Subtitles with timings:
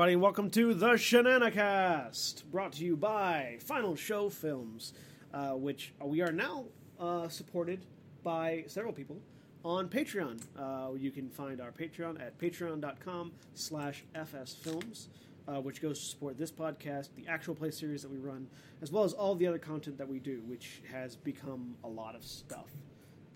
[0.00, 4.94] everybody, welcome to the Shenanicast, brought to you by Final Show Films,
[5.34, 6.64] uh, which we are now
[6.98, 7.84] uh, supported
[8.22, 9.20] by several people
[9.62, 10.40] on Patreon.
[10.58, 15.08] Uh, you can find our Patreon at patreon.com slash fsfilms,
[15.46, 18.46] uh, which goes to support this podcast, the actual play series that we run,
[18.80, 22.14] as well as all the other content that we do, which has become a lot
[22.14, 22.70] of stuff.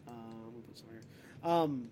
[0.08, 1.02] Um, we'll put some here.
[1.44, 1.90] Um,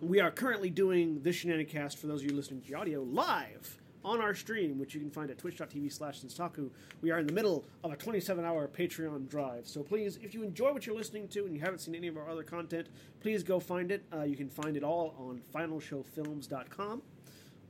[0.00, 3.78] we are currently doing this Shenanigans for those of you listening to the audio live
[4.04, 6.70] on our stream, which you can find at twitch.tv slash Senstaku.
[7.02, 9.66] We are in the middle of a 27 hour Patreon drive.
[9.66, 12.16] So please, if you enjoy what you're listening to and you haven't seen any of
[12.16, 12.88] our other content,
[13.20, 14.04] please go find it.
[14.14, 17.02] Uh, you can find it all on finalshowfilms.com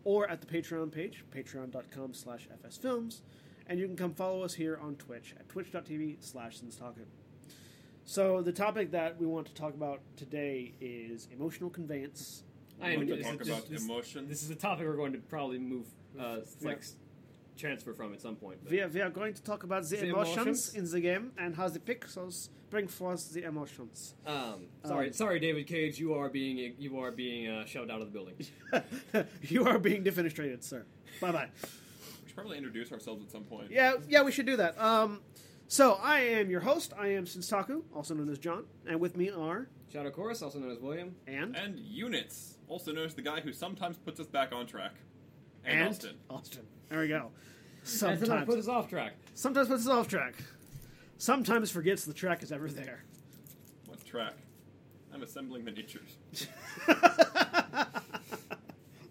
[0.04, 3.20] or at the Patreon page, patreon.com slash fsfilms.
[3.68, 7.06] And you can come follow us here on Twitch at twitch.tv slash Senstaku.
[8.08, 12.44] So the topic that we want to talk about today is emotional conveyance.
[12.80, 14.28] I am want to this, talk about this, emotions.
[14.28, 15.86] This is a topic we're going to probably move,
[16.18, 16.68] uh, Yeah.
[16.68, 16.94] like, s-
[17.56, 18.58] transfer from at some point.
[18.70, 20.74] We are, we are going to talk about the, The emotions, emotions?
[20.74, 24.14] in the game and how the pixels bring forth the emotions.
[24.24, 25.98] Um, sorry, Um, sorry, David Cage.
[25.98, 28.36] You are being you are being uh, shoved out of the building.
[29.42, 30.84] you are being defenestrated, sir.
[31.20, 31.48] Bye bye.
[31.62, 33.70] we should probably introduce ourselves at some point.
[33.70, 34.78] Yeah, yeah, we should do that.
[34.80, 35.22] Um,
[35.68, 36.92] so I am your host.
[36.98, 40.70] I am Senstaku, also known as John, and with me are Shadow Chorus, also known
[40.70, 41.14] as William.
[41.26, 44.94] and And Units, also known as the guy who sometimes puts us back on track.
[45.64, 46.16] And, and Austin.
[46.30, 46.62] Austin.
[46.88, 47.30] There we go.
[47.80, 49.14] And sometimes put Sometimes, us off track.
[49.34, 50.34] sometimes puts us off track.
[51.18, 53.04] Sometimes forgets the track is ever there.
[53.86, 54.34] What track?
[55.14, 56.18] I'm assembling miniatures.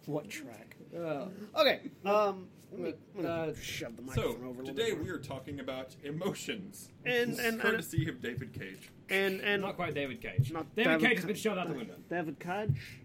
[0.05, 0.75] What track?
[0.95, 1.25] Uh,
[1.59, 1.79] Okay.
[2.05, 2.47] Um,
[2.77, 5.59] let me, But, I'm gonna uh, shove the So, over a today we are talking
[5.59, 6.89] about emotions.
[7.05, 8.89] And and and courtesy of David Cage.
[9.09, 10.51] and, and not quite David Cage.
[10.51, 11.95] Not David, David Cage has been shoved out the window.
[12.09, 13.01] David Cage.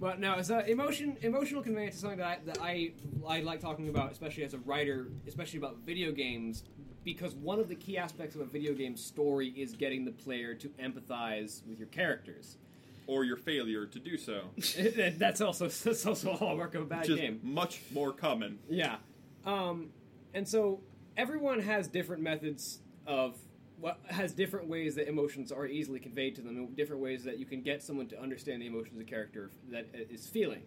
[0.00, 1.18] But no, it's uh, emotion.
[1.20, 2.92] Emotional conveyance is something that I, that I
[3.28, 6.64] I like talking about, especially as a writer, especially about video games,
[7.04, 10.54] because one of the key aspects of a video game story is getting the player
[10.54, 12.56] to empathize with your characters.
[13.10, 14.42] Or your failure to do so.
[15.18, 17.40] that's also that's also a hallmark of a bad Which is game.
[17.42, 18.60] much more common.
[18.68, 18.98] Yeah,
[19.44, 19.88] um,
[20.32, 20.78] and so
[21.16, 22.78] everyone has different methods
[23.08, 23.36] of
[23.80, 27.36] what has different ways that emotions are easily conveyed to them, and different ways that
[27.40, 30.62] you can get someone to understand the emotions of a character that is feeling.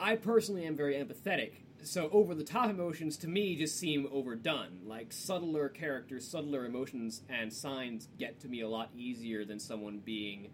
[0.00, 4.80] I personally am very empathetic, so over the top emotions to me just seem overdone.
[4.86, 9.98] Like subtler characters, subtler emotions, and signs get to me a lot easier than someone
[9.98, 10.48] being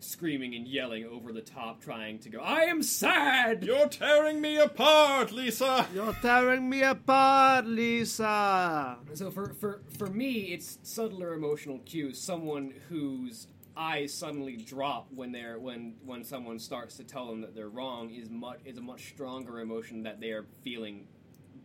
[0.00, 4.56] screaming and yelling over the top, trying to go, "I am sad." You're tearing me
[4.58, 5.86] apart, Lisa!
[5.94, 8.98] You're tearing me apart, Lisa.
[9.14, 12.20] So for, for, for me, it's subtler emotional cues.
[12.20, 13.46] Someone whose
[13.76, 18.10] eyes suddenly drop when they're when when someone starts to tell them that they're wrong
[18.10, 21.06] is much is a much stronger emotion that they are feeling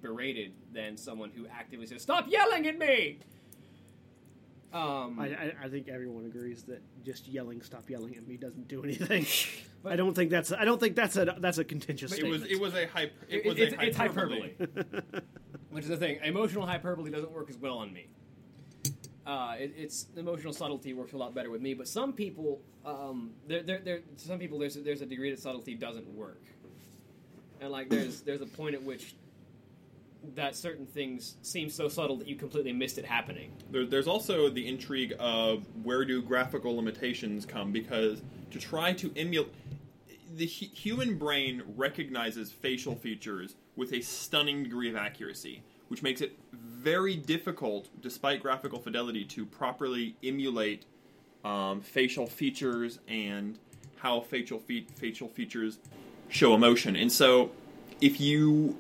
[0.01, 3.19] berated than someone who actively says "Stop yelling at me."
[4.71, 8.67] Um, I, I, I think everyone agrees that just yelling, "Stop yelling at me" doesn't
[8.67, 9.25] do anything.
[9.85, 10.51] I don't think that's.
[10.51, 12.51] I don't think that's a that's a contentious It was statement.
[12.51, 14.53] it was a hype it it- was it's, a it's hyperbole.
[14.59, 15.01] hyperbole,
[15.71, 16.19] which is the thing.
[16.23, 18.07] Emotional hyperbole doesn't work as well on me.
[19.25, 23.31] Uh, it, it's emotional subtlety works a lot better with me, but some people, um,
[23.47, 26.41] there, there, there, some people, there's there's a degree that subtlety doesn't work,
[27.61, 29.15] and like there's there's a point at which
[30.35, 33.51] that certain things seem so subtle that you completely missed it happening.
[33.71, 38.21] There, there's also the intrigue of where do graphical limitations come because
[38.51, 39.53] to try to emulate
[40.35, 46.21] the hu- human brain recognizes facial features with a stunning degree of accuracy, which makes
[46.21, 50.85] it very difficult, despite graphical fidelity, to properly emulate
[51.43, 53.57] um, facial features and
[53.97, 55.79] how facial fe- facial features
[56.27, 56.95] show emotion.
[56.95, 57.51] And so,
[58.01, 58.77] if you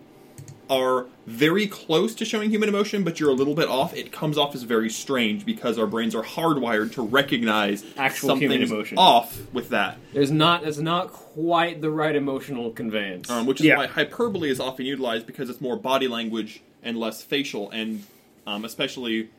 [0.69, 4.37] are very close to showing human emotion, but you're a little bit off, it comes
[4.37, 8.97] off as very strange because our brains are hardwired to recognize Actual human emotion.
[8.97, 9.97] off with that.
[10.13, 13.29] There's not there's not quite the right emotional conveyance.
[13.29, 13.77] Um, which is Yeah.
[13.77, 18.03] why hyperbole is often utilized because it's more body language and less facial, and
[18.45, 19.29] um, especially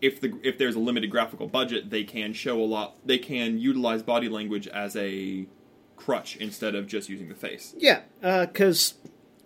[0.00, 2.94] if the if there's a limited graphical budget, they can show a lot.
[3.04, 5.46] They can utilize body language as a
[5.96, 7.74] crutch instead of just using the face.
[7.76, 8.94] yeah, because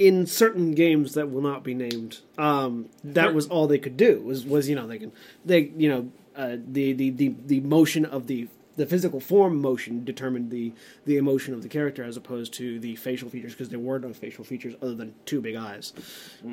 [0.03, 4.21] in certain games that will not be named, um, that was all they could do.
[4.21, 5.13] Was was you know they can
[5.45, 10.05] they you know uh, the, the the the motion of the the physical form motion
[10.05, 10.73] determined the
[11.05, 14.13] the emotion of the character as opposed to the facial features because there were no
[14.13, 15.93] facial features other than two big eyes.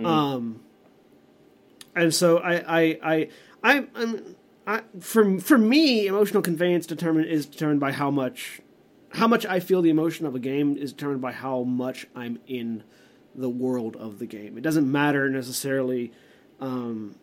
[0.06, 0.60] Um,
[1.96, 3.30] and so I I I
[3.64, 4.36] I I'm,
[4.68, 8.62] I for for me emotional conveyance determined is determined by how much
[9.14, 12.38] how much I feel the emotion of a game is determined by how much I'm
[12.46, 12.84] in
[13.36, 14.58] the world of the game.
[14.58, 16.12] It doesn't matter necessarily,
[16.60, 17.16] um,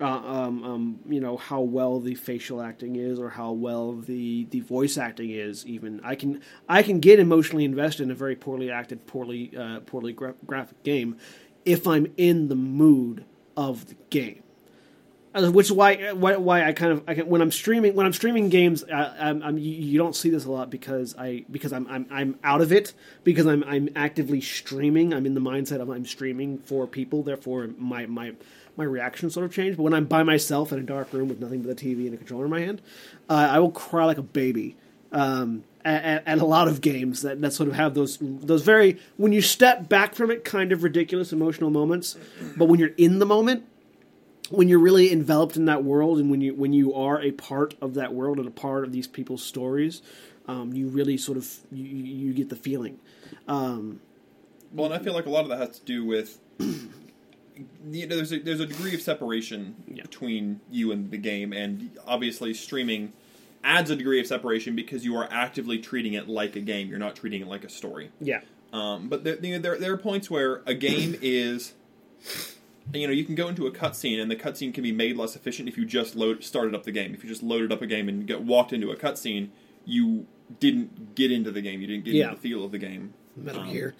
[0.00, 4.46] uh, um, um, you know, how well the facial acting is or how well the,
[4.50, 5.66] the voice acting is.
[5.66, 9.80] Even I can I can get emotionally invested in a very poorly acted, poorly uh,
[9.80, 11.18] poorly gra- graphic game
[11.64, 13.24] if I'm in the mood
[13.56, 14.42] of the game.
[15.32, 18.04] Uh, which is why, why why I kind of I can, when I'm streaming when
[18.04, 21.72] I'm streaming games I, I'm, I'm you, don't see this a lot because I because
[21.72, 25.14] I'm I'm I'm out of it because I'm I'm actively streaming.
[25.14, 28.32] I'm in the mindset of I'm streaming for people therefore my my
[28.76, 31.38] my reaction sort of changed but when I'm by myself in a dark room with
[31.38, 32.82] nothing but a TV and a controller in my hand
[33.28, 34.74] uh, I will cry like a baby
[35.12, 38.98] um, at, at, a lot of games that, that sort of have those those very
[39.16, 42.16] when you step back from it kind of ridiculous emotional moments.
[42.56, 43.64] But when you're in the moment
[44.50, 47.74] when you're really enveloped in that world and when you when you are a part
[47.80, 50.02] of that world and a part of these people's stories,
[50.46, 52.98] um, you really sort of you, you get the feeling.
[53.48, 54.00] Um,
[54.72, 58.16] well, and I feel like a lot of that has to do with you know,
[58.16, 60.02] there's a, there's a degree of separation yeah.
[60.02, 63.12] between you and the game, and obviously streaming
[63.62, 66.88] adds a degree of separation because you are actively treating it like a game.
[66.88, 68.10] You're not treating it like a story.
[68.20, 68.40] Yeah.
[68.72, 71.74] Um, but there, you know, there, there are points where a game is
[72.92, 75.36] you know, you can go into a cutscene, and the cutscene can be made less
[75.36, 77.14] efficient if you just load started up the game.
[77.14, 79.50] If you just loaded up a game and get walked into a cutscene,
[79.84, 80.26] you
[80.58, 81.80] didn't get into the game.
[81.80, 82.24] You didn't get yeah.
[82.24, 83.14] into the feel of the game.
[83.36, 83.94] Metal um, Gear.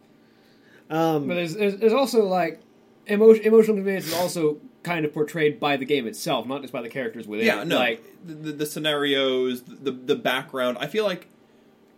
[0.90, 2.60] um, but there's, there's, there's also like
[3.06, 6.82] emotion, emotional conveyance is also kind of portrayed by the game itself, not just by
[6.82, 7.46] the characters within.
[7.46, 10.78] Yeah, no, like the, the, the scenarios, the the background.
[10.80, 11.28] I feel like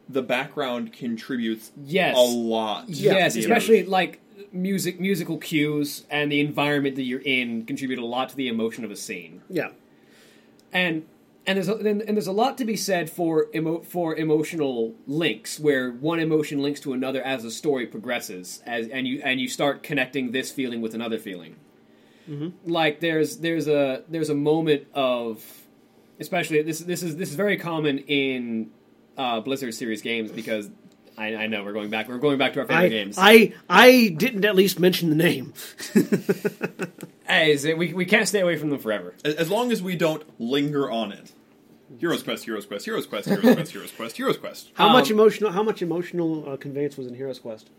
[0.08, 2.88] the background contributes yes a lot.
[2.88, 4.20] Yes, especially like
[4.52, 8.84] music musical cues and the environment that you're in contribute a lot to the emotion
[8.84, 9.42] of a scene.
[9.48, 9.70] Yeah,
[10.72, 11.06] and
[11.46, 14.94] and there's a, and, and there's a lot to be said for emo, for emotional
[15.06, 19.40] links where one emotion links to another as the story progresses as and you and
[19.40, 21.56] you start connecting this feeling with another feeling.
[22.28, 22.70] Mm-hmm.
[22.70, 25.44] Like there's there's a there's a moment of
[26.18, 28.70] especially this this is this is very common in
[29.16, 30.68] uh, Blizzard series games because
[31.18, 32.08] I, I, know we're going back.
[32.08, 33.16] We're going back to our favorite I, games.
[33.18, 35.54] I I didn't at least mention the name.
[37.26, 39.14] hey, we we can't stay away from them forever.
[39.24, 41.32] As long as we don't linger on it.
[41.98, 44.70] Heroes Quest, Heroes Quest, Heroes Quest, Heroes Quest, Heroes Quest, Heroes Quest.
[44.74, 45.52] How um, much emotional?
[45.52, 47.70] How much emotional uh, conveyance was in Heroes Quest?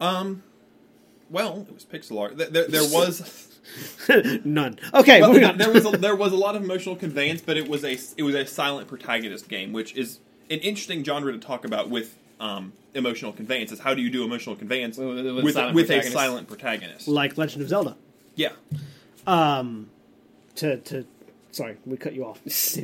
[0.00, 0.42] Um,
[1.28, 2.38] well, it was pixel art.
[2.38, 3.58] There, there, there was
[4.44, 4.78] none.
[4.94, 7.84] Okay, well, there was a, there was a lot of emotional conveyance, but it was
[7.84, 10.20] a it was a silent protagonist game, which is
[10.50, 13.72] an interesting genre to talk about with um, emotional conveyance.
[13.72, 17.38] Is how do you do emotional conveyance with, with, with, with a silent protagonist, like
[17.38, 17.96] Legend of Zelda?
[18.34, 18.52] Yeah.
[19.26, 19.90] Um,
[20.56, 21.06] to to
[21.52, 22.40] sorry, we cut you off.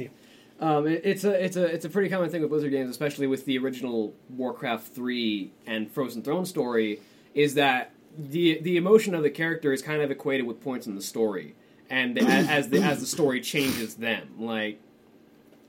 [0.58, 3.26] Um, it, it's a it's a it's a pretty common thing with Blizzard games, especially
[3.26, 7.02] with the original Warcraft three and Frozen Throne story,
[7.34, 10.94] is that the the emotion of the character is kind of equated with points in
[10.94, 11.54] the story,
[11.90, 14.80] and the, as the as the story changes them, like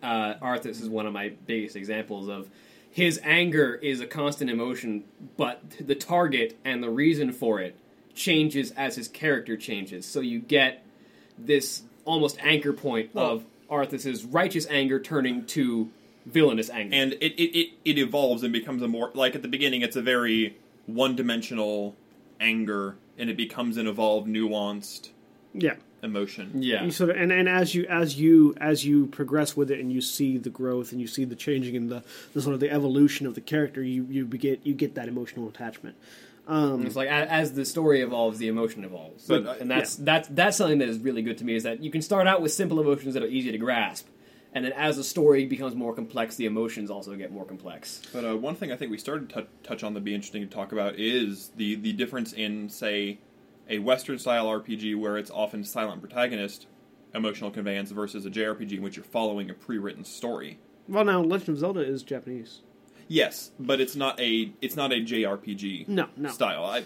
[0.07, 2.49] uh, Arthas is one of my biggest examples of
[2.89, 5.03] his anger is a constant emotion,
[5.35, 7.75] but the target and the reason for it
[8.15, 10.05] changes as his character changes.
[10.05, 10.85] So you get
[11.37, 15.91] this almost anchor point well, of Arthas's righteous anger turning to
[16.25, 19.47] villainous anger, and it, it, it, it evolves and becomes a more like at the
[19.47, 21.95] beginning it's a very one dimensional
[22.39, 25.09] anger, and it becomes an evolved, nuanced.
[25.53, 26.51] Yeah emotion.
[26.55, 26.83] Yeah.
[26.83, 29.91] You sort of and, and as you as you as you progress with it and
[29.91, 32.71] you see the growth and you see the changing and the, the sort of the
[32.71, 35.95] evolution of the character, you you get you get that emotional attachment.
[36.47, 40.05] Um, it's like as the story evolves, the emotion evolves, but, uh, and that's yeah.
[40.05, 41.55] that's that's something that is really good to me.
[41.55, 44.07] Is that you can start out with simple emotions that are easy to grasp,
[44.53, 48.01] and then as the story becomes more complex, the emotions also get more complex.
[48.13, 50.47] But uh, one thing I think we started to touch on that'd be interesting to
[50.47, 53.19] talk about is the the difference in say
[53.69, 56.67] a Western style RPG where it's often silent protagonist
[57.13, 60.59] emotional conveyance versus a JRPG in which you're following a pre-written story.
[60.87, 62.61] Well, now Legend of Zelda is Japanese.
[63.07, 66.29] Yes, but it's not a it's not a JRPG no, no.
[66.29, 66.65] style.
[66.65, 66.83] I,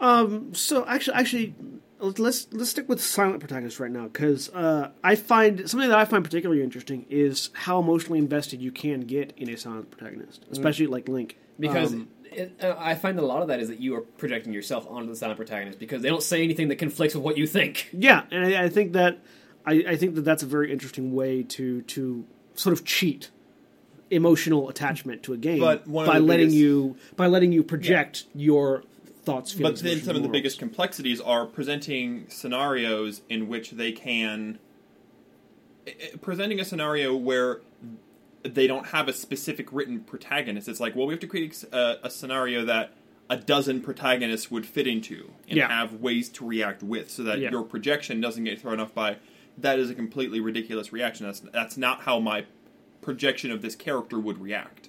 [0.00, 0.54] um.
[0.54, 1.54] So actually, actually,
[1.98, 6.04] let's let's stick with silent protagonist right now because uh, I find something that I
[6.04, 10.86] find particularly interesting is how emotionally invested you can get in a silent protagonist, especially
[10.86, 10.90] mm.
[10.90, 11.38] like Link.
[11.58, 14.00] Because um, it, uh, I find that a lot of that is that you are
[14.00, 17.36] projecting yourself onto the silent protagonist because they don't say anything that conflicts with what
[17.38, 17.88] you think.
[17.92, 19.18] Yeah, and I, I think that
[19.64, 22.24] I, I, think that that's a very interesting way to to
[22.54, 23.30] sort of cheat
[24.10, 28.46] emotional attachment to a game by letting biggest, you by letting you project yeah.
[28.46, 28.84] your
[29.24, 29.52] thoughts.
[29.52, 34.58] Feelings, but then some of the biggest complexities are presenting scenarios in which they can
[36.20, 37.60] presenting a scenario where
[38.44, 40.68] they don't have a specific written protagonist.
[40.68, 42.92] It's like, well, we have to create a, a scenario that
[43.30, 45.68] a dozen protagonists would fit into and Yeah.
[45.68, 47.50] have ways to react with, so that Yeah.
[47.50, 49.16] your projection doesn't get thrown off by
[49.58, 51.26] that is a completely ridiculous reaction.
[51.26, 52.46] That's that's not how my
[53.00, 54.88] projection of this character would react.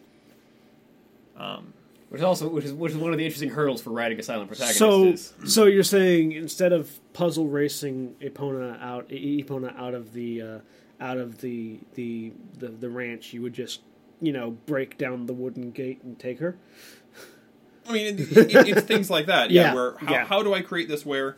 [1.38, 1.74] Um,
[2.10, 4.24] Which is also which is which is one of the interesting hurdles for writing a
[4.24, 4.78] silent protagonist.
[4.80, 5.34] So, is.
[5.46, 10.60] so you're saying instead of puzzle racing Epona out, E- Epona out of the uh,
[11.04, 13.82] out of the, the the the ranch, you would just
[14.22, 16.56] you know break down the wooden gate and take her.
[17.88, 19.52] I mean, it, it, it's things like that.
[19.52, 19.62] Yeah.
[19.62, 20.26] Yeah, where how, yeah.
[20.26, 21.36] how do I create this where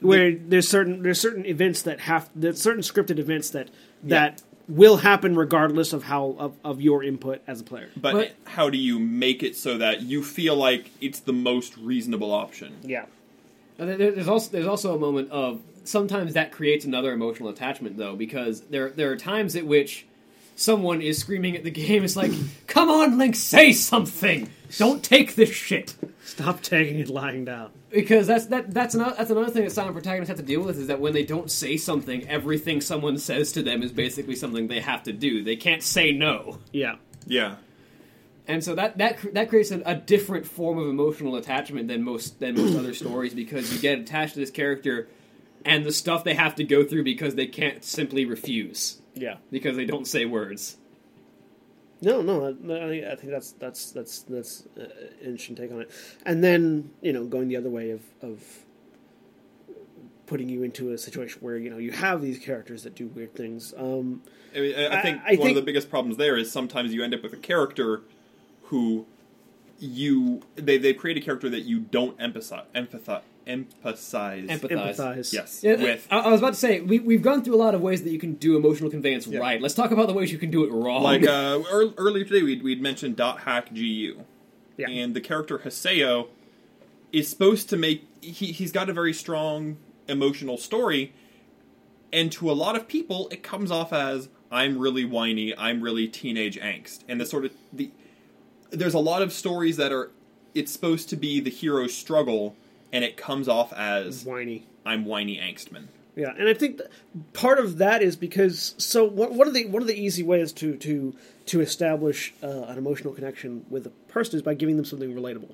[0.00, 3.68] Where there's certain there's certain events that have there's certain scripted events that
[4.04, 7.90] that will happen regardless of how of, of your input as a player.
[7.96, 11.76] But, But- how do you make it so that you feel like it's the most
[11.76, 12.76] reasonable option?
[12.82, 13.04] Yeah.
[13.78, 18.16] And There's also there's also a moment of sometimes that creates another emotional attachment though
[18.16, 20.06] because there there are times at which
[20.54, 22.02] someone is screaming at the game.
[22.04, 22.32] It's like,
[22.66, 24.48] come on, Link, say something.
[24.78, 25.94] Don't take this shit.
[26.24, 27.70] Stop taking it lying down.
[27.90, 30.78] Because that's that that's another that's another thing that silent protagonists have to deal with
[30.78, 34.66] is that when they don't say something, everything someone says to them is basically something
[34.68, 35.42] they have to do.
[35.44, 36.58] They can't say no.
[36.72, 36.96] Yeah.
[37.26, 37.56] Yeah.
[38.48, 42.38] and so that that that creates a, a different form of emotional attachment than most
[42.40, 45.08] than most other stories because you get attached to this character
[45.66, 49.36] and the stuff they have to go through because they can't simply refuse Yeah.
[49.50, 50.76] because they don't say words.
[52.02, 54.88] No, no, I, I think that's that's that's that's uh, an
[55.22, 55.90] interesting take on it.
[56.26, 58.42] And then you know, going the other way of of
[60.26, 63.34] putting you into a situation where you know you have these characters that do weird
[63.34, 63.72] things.
[63.76, 64.22] Um,
[64.54, 66.50] I, mean, I, I I- think I one think- of the biggest problems there is
[66.52, 68.02] sometimes you end up with a character
[68.64, 69.06] who
[69.78, 74.96] you they they create a character that you don't empathize empathize emphasize Empathize.
[74.96, 75.32] empathize.
[75.32, 77.74] yes Yeah, with I, I was about to say we we've gone through a lot
[77.74, 79.38] of ways that you can do emotional conveyance Yeah.
[79.38, 79.60] right.
[79.60, 81.02] Let's talk about the ways you can do it wrong.
[81.02, 84.22] like uh, ear- earlier today we'd, we'd mentioned dot hack gu
[84.76, 84.88] Yeah.
[84.88, 86.28] and the character Haseo
[87.12, 89.76] is supposed to make he, he's got a very strong
[90.08, 91.12] emotional story
[92.12, 96.06] and to a lot of people it comes off as i'm really whiny i'm really
[96.06, 97.90] teenage angst and the sort of the
[98.70, 100.10] there's a lot of stories that are
[100.54, 102.54] it's supposed to be the hero's struggle
[102.96, 104.66] and it comes off as whiny.
[104.84, 105.84] i'm whiny angstman
[106.16, 106.80] Yeah, and I think
[107.34, 110.50] part of that is because so one one of the one of the easy ways
[110.54, 111.14] to to
[111.52, 115.52] to establish uh, an emotional connection with a person is by giving them something relatable.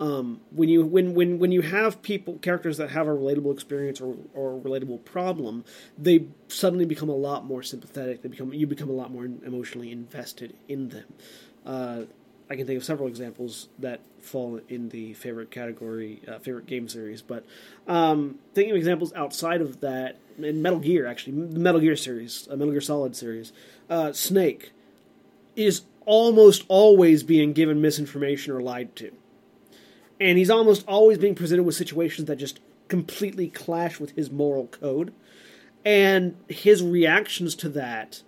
[0.00, 4.00] Um, when you when when when you have people characters that have a relatable experience
[4.00, 5.64] or or a relatable problem,
[5.96, 8.22] they suddenly become a lot more sympathetic.
[8.22, 11.04] They become you become a lot more emotionally invested in them.
[11.64, 12.02] Uh,
[12.50, 16.88] I can think of several examples that fall in the favorite category, uh, favorite game
[16.88, 17.22] series.
[17.22, 17.46] But
[17.86, 22.48] um, thinking of examples outside of that, in Metal Gear, actually, the Metal Gear series,
[22.50, 23.52] uh, Metal Gear Solid series,
[23.88, 24.72] uh, Snake
[25.54, 29.12] is almost always being given misinformation or lied to,
[30.18, 34.66] and he's almost always being presented with situations that just completely clash with his moral
[34.66, 35.12] code,
[35.84, 38.22] and his reactions to that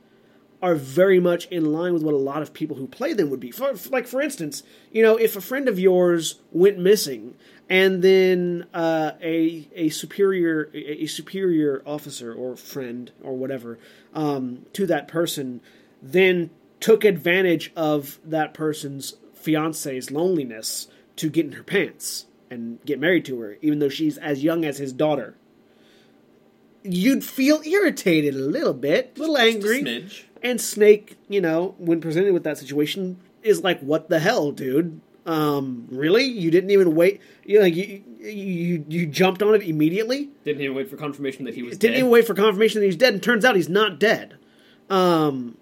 [0.62, 3.40] are very much in line with what a lot of people who play them would
[3.40, 3.50] be.
[3.50, 7.35] For, like, for instance, you know, if a friend of yours went missing,
[7.69, 13.78] and then uh, a a superior a, a superior officer or friend or whatever
[14.14, 15.61] um, to that person,
[16.00, 23.00] then took advantage of that person's fiance's loneliness to get in her pants and get
[23.00, 25.35] married to her, even though she's as young as his daughter.
[26.85, 29.83] You'd feel irritated a little bit, a little angry.
[29.83, 34.51] smidge And Snake, you know, when presented with that situation, is like, "What the hell,
[34.51, 35.01] dude?
[35.25, 36.25] Um, really?
[36.25, 37.21] You didn't even wait?
[37.45, 40.31] You know, you you you jumped on it immediately?
[40.45, 41.81] Didn't even wait for confirmation that he was dead.
[41.81, 41.99] Didn't dead.
[42.01, 43.15] even wait for confirmation that he's dead?
[43.15, 44.37] And turns out he's not dead.
[44.91, 45.57] Um,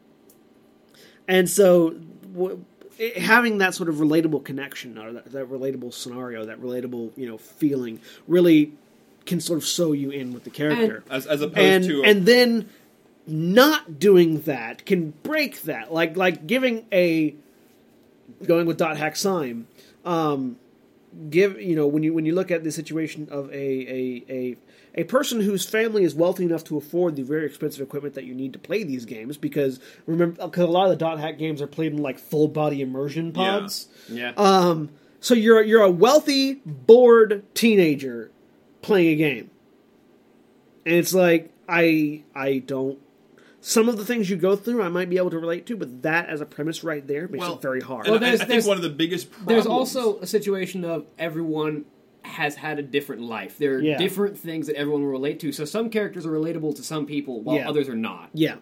[1.29, 1.91] and so
[2.33, 2.65] w-
[2.99, 7.27] it- having that sort of relatable connection or that, that relatable scenario, that relatable you
[7.29, 8.73] know feeling, really
[9.27, 12.25] can sort of sew you in with the character as, as opposed and to and
[12.25, 12.69] then
[13.27, 17.35] not doing that can break that like like giving a
[18.45, 19.67] going with dot hack sign
[20.05, 20.57] um
[21.29, 24.57] give you know when you when you look at the situation of a a a
[24.95, 28.35] a person whose family is wealthy enough to afford the very expensive equipment that you
[28.35, 31.63] need to play these games because remember because a lot of the dot hack games
[31.63, 34.33] are played in like full body immersion pods yeah.
[34.37, 38.31] um, so you're you're a wealthy, bored teenager
[38.81, 39.51] playing a game,
[40.87, 42.99] and it's like I I don't.
[43.63, 46.03] Some of the things you go through, I might be able to relate to, but
[46.03, 48.07] that as a premise right there makes Well, it very hard.
[48.07, 50.85] and Well, I, I there's- think one of the biggest problems There's also a situation
[50.85, 51.85] of everyone
[52.23, 53.59] has had a different life.
[53.59, 53.99] There are Yeah.
[53.99, 55.53] different things that everyone will relate to.
[55.53, 57.69] So some characters are relatable to some people while Yeah.
[57.69, 58.31] others are not.
[58.33, 58.57] yeah,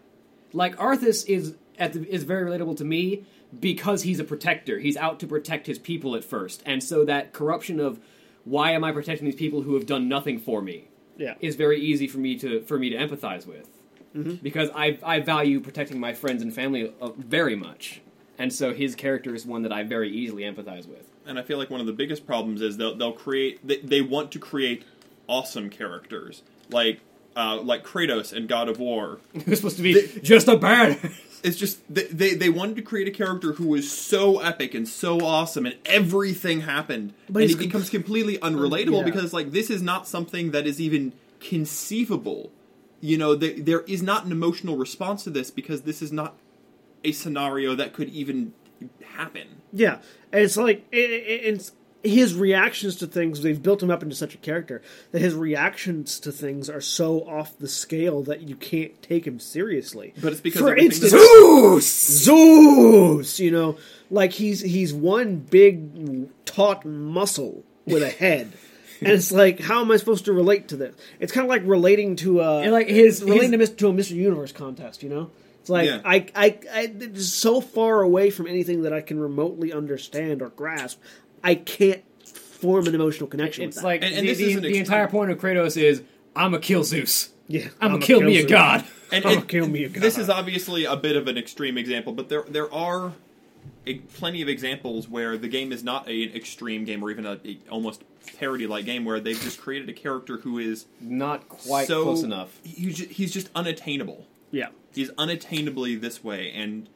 [0.53, 3.25] Like Arthas is at the, is very relatable to me
[3.61, 4.79] because he's a protector.
[4.79, 8.01] He's out to protect his people at first, and so that corruption of
[8.45, 10.89] why am I protecting these people who have done nothing for me
[11.19, 11.35] Yeah.
[11.41, 13.69] is very easy for me to for me to empathize with
[14.43, 18.01] because I I value protecting my friends and family uh, very much,
[18.39, 21.07] and so his character is one that I very easily empathize with.
[21.27, 24.01] and I feel like one of the biggest problems is they'll they'll create they, they
[24.01, 24.85] want to create
[25.29, 27.01] awesome characters like
[27.37, 29.19] uh, like Kratos and God of War.
[29.45, 30.99] Who's supposed to be just a bad.
[31.45, 34.89] It's just they, they they wanted to create a character who was so epic and
[34.89, 39.05] so awesome, and everything happened, But and he's it becomes completely unrelatable yeah.
[39.05, 42.51] because like this is not something that is even conceivable.
[43.01, 46.37] You know, the, there is not an emotional response to this because this is not
[47.05, 48.53] a scenario that could even
[49.15, 49.63] happen.
[49.73, 49.99] Yeah,
[50.33, 53.43] and it's like it, it, it's his reactions to things.
[53.43, 57.27] They've built him up into such a character that his reactions to things are so
[57.29, 60.15] off the scale that you can't take him seriously.
[60.21, 63.77] But it's because for instance, Zeus, Zeus, you know,
[64.11, 68.53] like he's he's one big taut muscle with a head.
[69.01, 70.95] And it's like, how am I supposed to relate to this?
[71.21, 73.77] It's kind of like relating to a And, like, his- relating to, Mr.
[73.79, 74.11] to a Mr.
[74.13, 75.03] Universe contest.
[75.03, 76.01] You know, it's like Yeah.
[76.05, 80.49] I, I, I, it's so far away from anything that I can remotely understand or
[80.49, 81.01] grasp.
[81.45, 83.65] I can't form an emotional connection.
[83.65, 83.87] It's with that.
[83.89, 86.03] like And- and the, this the, is an the entire point of Kratos is
[86.35, 87.31] I'm a kill Zeus.
[87.47, 88.85] yeah, I'm, I'ma a kill, me a god.
[89.13, 90.03] and I'ma kill me a god.
[90.03, 93.13] This is obviously a bit of an extreme example, but there there are a,
[94.15, 97.59] plenty of examples where the game is not an extreme game or even a, a
[97.71, 98.03] almost
[98.39, 102.23] parody like game where they've just created a character who is Not quite so close
[102.23, 102.61] enough.
[102.63, 104.27] He's just, he's just unattainable.
[104.51, 104.69] yeah.
[104.95, 106.89] He's unattainably this way, and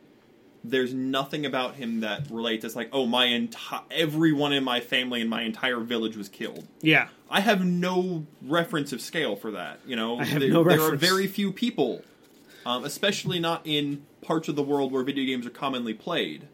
[0.65, 2.65] there's nothing about him that relates.
[2.65, 6.67] It's like, oh, my entire everyone in my family and my entire village was killed.
[6.81, 7.09] Yeah.
[7.31, 9.81] I have no reference of scale for that.
[9.87, 12.03] You know, I have there, no there are very few people,
[12.67, 16.49] um, especially not in parts of the world where video games are commonly played,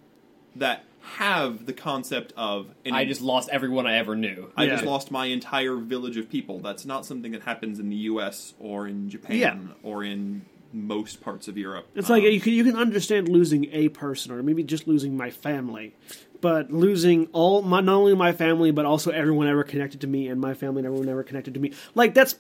[0.58, 0.84] that
[1.16, 2.66] have the concept of.
[2.84, 4.50] an- I just lost everyone I ever knew.
[4.56, 4.70] I Yeah.
[4.74, 6.58] just lost my entire village of people.
[6.60, 8.54] That's not something that happens in the U.S.
[8.58, 9.56] or in Japan Yeah.
[9.82, 10.42] or in
[10.72, 11.86] most parts of Europe.
[11.94, 15.16] It's Um, like you can you can understand losing a person or maybe just losing
[15.16, 15.94] my family,
[16.42, 20.28] but losing all my not only my family but also everyone ever connected to me
[20.28, 21.72] and my family and everyone ever connected to me.
[21.94, 22.34] Like that's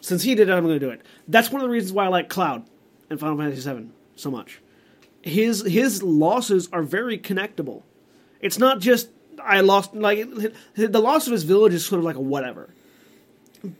[0.00, 1.02] since he did it, I'm going to do it.
[1.28, 2.64] That's one of the reasons why I like Cloud
[3.10, 4.60] and Final Fantasy VII so much.
[5.26, 7.82] His his losses are very connectable.
[8.40, 9.08] It's not just
[9.42, 10.26] I lost like
[10.74, 12.74] the loss of his village is sort of like a whatever,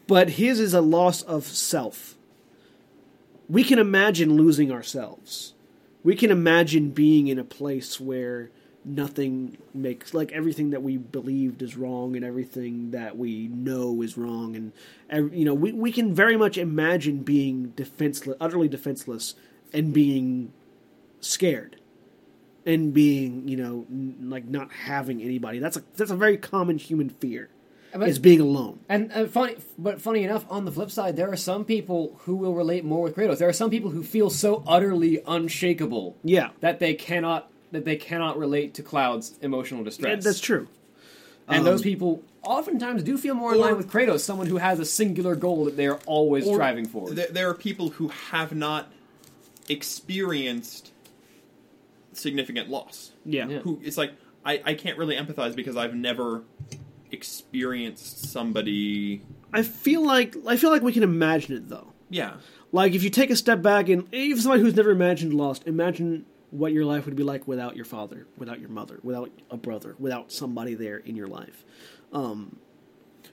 [0.07, 2.17] but his is a loss of self
[3.49, 5.55] we can imagine losing ourselves.
[6.03, 8.51] We can imagine being in a place where
[8.85, 14.17] nothing makes like everything that we believed is wrong and everything that we know is
[14.17, 14.73] wrong
[15.11, 19.35] and you know we, we can very much imagine being defenseless utterly defenseless
[19.73, 20.53] and being
[21.21, 21.77] scared
[22.65, 26.79] and being you know n- like not having anybody that's a that's a very common
[26.79, 27.49] human fear
[27.93, 31.31] But- is being alone And uh, funny, but funny enough, on the flip side, there
[31.31, 33.39] are some people who will relate more with Kratos.
[33.39, 37.97] There are some people who feel so utterly unshakable yeah that they cannot that they
[37.97, 40.23] cannot relate to Cloud's emotional distress.
[40.25, 40.69] that's true
[41.49, 44.79] and Um, those people oftentimes do feel more in line with Kratos, someone who has
[44.81, 47.11] a singular goal that they are always striving for.
[47.11, 48.89] There, there are people who have not
[49.69, 50.91] experienced
[52.19, 53.13] significant loss.
[53.25, 53.59] yeah, Yeah.
[53.61, 54.13] Who it's like
[54.45, 56.45] I, I can't really empathize because I've never
[57.11, 59.23] experienced somebody.
[59.53, 61.93] I feel like I feel like we can imagine it though.
[62.09, 62.35] Yeah,
[62.71, 66.25] Like if you take a step back and even somebody who's never imagined lost, imagine
[66.53, 69.97] what your life would be like without your father, without your mother, without a brother,
[69.99, 71.65] without somebody there in your life.
[72.13, 72.59] Um,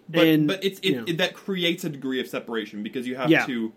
[0.09, 1.03] but And, but it's it, you know.
[1.05, 3.45] it, that creates a degree of separation because you have Yeah.
[3.45, 3.71] to,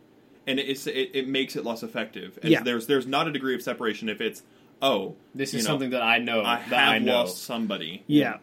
[0.46, 2.38] and it's it, it makes it less effective.
[2.40, 2.62] And Yeah.
[2.62, 4.42] there's there's not a degree of separation if it's
[4.82, 6.42] oh this is know, something that I know.
[6.42, 7.12] I that I have know.
[7.20, 8.02] lost somebody.
[8.06, 8.38] yeah.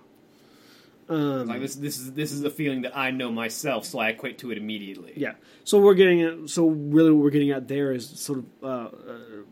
[1.10, 4.08] Um, Like this, this is this is a feeling that I know myself, so I
[4.10, 5.12] equate to it immediately.
[5.18, 5.34] yeah.
[5.66, 8.68] So we're getting at, so really what we're getting at there is sort of uh,
[8.68, 8.90] uh,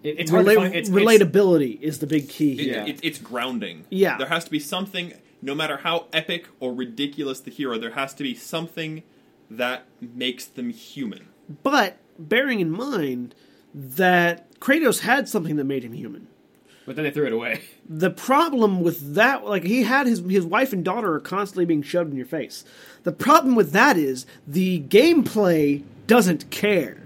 [0.01, 2.73] It- it's rela- find- it's- it's- relatability is the big key It, here.
[2.75, 2.85] Yeah.
[2.85, 3.83] it, it's grounding.
[3.89, 4.17] Yeah.
[4.17, 8.13] There has to be something, no matter how epic or ridiculous the hero, there has
[8.15, 9.03] to be something
[9.49, 11.27] that makes them human.
[11.63, 13.35] But bearing in mind
[13.75, 16.27] that Kratos had something that made him human.
[16.85, 17.61] But then they threw it away.
[17.87, 21.83] the problem with that like he had his his wife and daughter are constantly being
[21.83, 22.63] shoved in your face
[23.03, 26.97] the problem with that is the gameplay doesn't care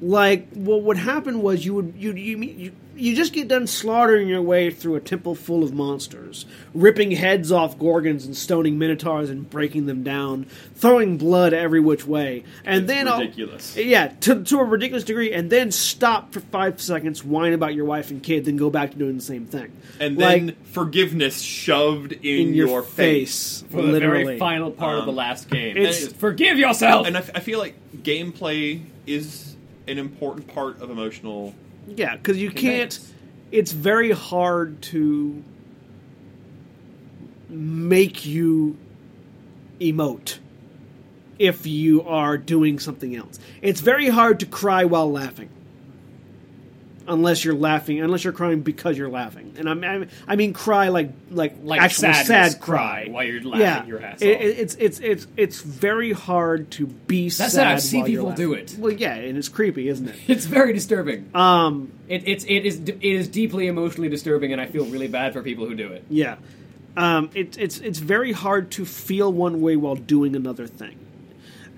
[0.00, 4.28] Like what would happen was you would you you you you just get done slaughtering
[4.28, 9.30] your way through a temple full of monsters, ripping heads off gorgons and stoning minotaurs
[9.30, 13.76] and breaking them down, throwing blood every which way, and It's then I'll- ridiculous.
[13.76, 17.84] yeah, to, to a ridiculous degree, and then stop for five seconds, whine about your
[17.84, 19.72] wife and kid, then go back to doing the same thing.
[20.00, 24.24] and Like, then forgiveness shoved in, in your, face, For the literally.
[24.24, 25.76] very final part of the Um, last game.
[25.76, 27.06] it's- That is, Forgive yourself!
[27.06, 31.54] And I, f- I feel like gameplay is an important part of emotional.
[31.86, 32.98] Yeah, because you can't.
[33.50, 35.42] It's very hard to
[37.48, 38.76] make you
[39.80, 40.38] emote
[41.38, 43.38] if you are doing something else.
[43.62, 45.50] It's very hard to cry while laughing.
[47.06, 50.88] Unless you're laughing, unless you're crying because you're laughing, and I'm, I'm I mean cry
[50.88, 54.22] like like Like actual sad cry while you're laughing yeah, your ass off.
[54.22, 57.66] it- it's it's it's it's very hard to be That's sad.
[57.66, 58.76] I've seen people do it.
[58.78, 60.16] Well, yeah, and it's creepy, isn't it?
[60.28, 61.28] It's very disturbing.
[61.34, 65.32] Um, It, it's it is it is deeply emotionally disturbing, and I feel really bad
[65.34, 66.04] for people who do it.
[66.08, 66.36] Yeah,
[66.96, 70.96] um, it, it's it's very hard to feel one way while doing another thing,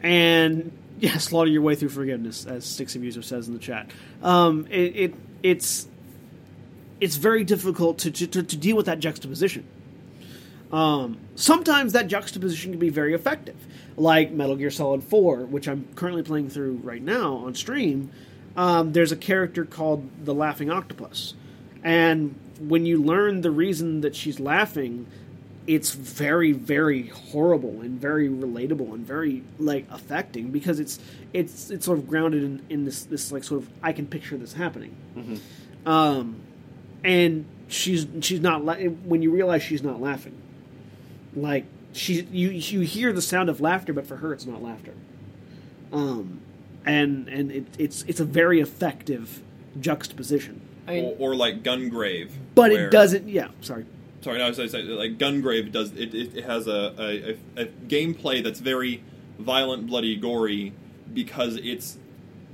[0.03, 3.91] and yeah, slaughter your way through forgiveness, as Six says in the chat.
[4.23, 5.89] Um, it, it it's
[7.01, 9.67] it's very difficult to, to, to, to deal with that juxtaposition.
[10.73, 13.57] Um, sometimes that juxtaposition can be very effective,
[13.97, 18.11] like Metal Gear Solid Four, which I'm currently playing through right now on stream.
[18.57, 21.35] Um, there's a character called the Laughing Octopus,
[21.85, 25.07] and when you learn the reason that she's laughing,
[25.67, 30.99] it's very, very horrible and very relatable and very like affecting because it's
[31.33, 34.37] it's it's sort of grounded in, in this this like sort of I can picture
[34.37, 34.95] this happening.
[35.85, 36.37] Um,
[37.05, 40.35] and she's she's not la- when you realize she's not laughing,
[41.35, 44.95] like she you you hear the sound of laughter, but for her it's not laughter.
[45.93, 46.41] Um,
[46.85, 49.41] and and it, it's it's a very effective
[49.81, 52.31] juxtaposition, I mean, Or, or like Gungrave.
[52.55, 53.29] but where- it doesn't.
[53.29, 53.85] Yeah, sorry.
[54.27, 55.93] Sorry, no, I was gonna say, like Gungrave does.
[55.93, 59.05] It, it, it has a, a, a, a gameplay that's very
[59.39, 60.73] violent, bloody, gory
[61.15, 61.97] because it's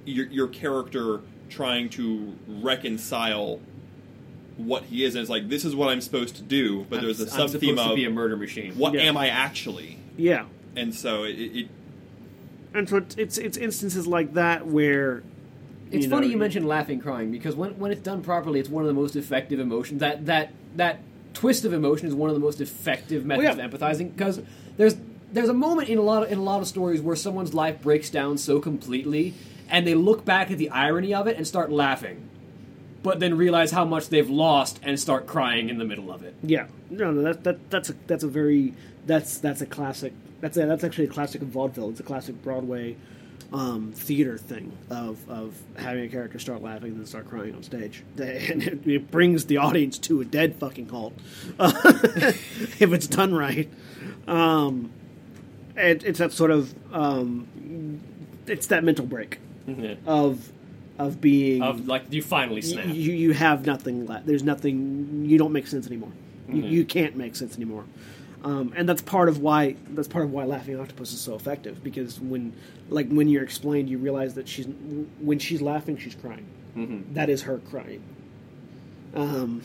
[0.04, 3.61] your, your character trying to reconcile
[4.58, 7.20] what he is, and it's like this is what I'm supposed to do, but there's
[7.20, 8.74] a I'm sub supposed theme to be a murder machine.
[8.74, 9.04] what Yeah.
[9.04, 10.44] am I actually, Yeah,
[10.76, 11.68] and so it, it
[12.74, 15.22] and so it's it's, it's instances like that where
[15.90, 18.68] It's you know, funny you mentioned laughing, crying because when when it's done properly, it's
[18.68, 20.00] one of the most effective emotions.
[20.00, 21.00] That that that
[21.34, 23.64] twist of emotion is one of the most effective methods yeah.
[23.64, 24.40] of empathizing because
[24.76, 24.96] there's
[25.32, 27.80] there's a moment in a lot of, in a lot of stories where someone's life
[27.80, 29.34] breaks down so completely,
[29.70, 32.28] and they look back at the irony of it and start laughing,
[33.02, 36.34] but then realize how much they've lost and start crying in the middle of it.
[36.42, 38.74] Yeah, no, no, that, that that's a that's a very
[39.06, 40.12] that's that's a classic.
[40.40, 41.90] That's a, that's actually a classic of vaudeville.
[41.90, 42.96] It's a classic Broadway
[43.52, 47.62] um, theater thing of of having a character start laughing and then start crying on
[47.62, 51.12] stage, and it, it brings the audience to a dead fucking halt
[51.58, 53.68] if it's done right.
[54.26, 54.90] Um,
[55.76, 58.00] it, it's that sort of um,
[58.46, 59.38] it's that mental break
[60.06, 60.50] of
[60.98, 62.86] of being Of like you finally snap.
[62.86, 64.26] you you have nothing left.
[64.26, 65.24] There's nothing.
[65.26, 66.12] You don't make sense anymore.
[66.48, 66.70] You, Mhm.
[66.70, 67.84] you can't make sense anymore.
[68.44, 71.83] Um, and that's part of why that's part of why Laughing Octopus is so effective
[71.85, 72.52] because when
[72.88, 74.66] like when you're explained, you realize that she's
[75.20, 76.44] when she's laughing, she's crying.
[76.76, 77.14] Mhm.
[77.14, 78.02] That is her crying.
[79.14, 79.62] Um,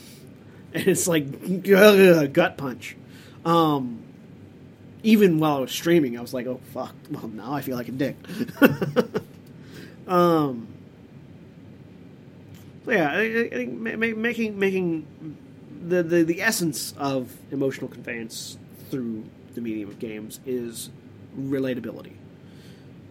[0.73, 1.25] and it's like
[1.73, 2.95] ugh, gut punch.
[3.45, 4.03] Um,
[5.01, 7.87] even while I was streaming, I was like, "Oh fuck!" Well, now I feel like
[7.87, 8.15] a dick.
[10.07, 10.67] um,
[12.85, 15.07] so yeah, I, I think ma- ma- making making
[15.87, 18.57] the, the the essence of emotional conveyance
[18.89, 19.23] through
[19.55, 20.89] the medium of games is
[21.39, 22.13] relatability.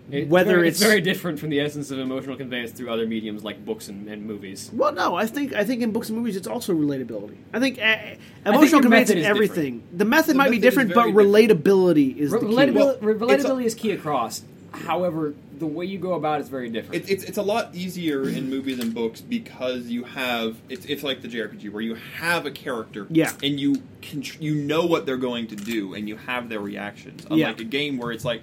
[0.08, 3.42] It's Whether very, it's- very different from the essence of emotional conveyance through other mediums
[3.42, 4.70] like books and, and movies.
[4.72, 7.34] Well, no, I think I think in books and movies it's also relatability.
[7.52, 7.96] I think uh,
[8.44, 9.82] your emotional conveyance method in is everything.
[9.92, 12.52] The method The might be method is different, but very relatability is Re- the key.
[12.54, 14.42] relatability, Well, re- a- relatability is key across.
[14.84, 17.04] However, the way you go about it is very different.
[17.04, 21.02] It, it's it's a lot easier in movies and books because you have it's it's
[21.02, 23.32] like the JRPG where you have a character, Yeah.
[23.42, 27.22] and you can you know what they're going to do and you have their reactions.
[27.30, 27.34] Yeah.
[27.48, 28.42] Unlike a game where it's like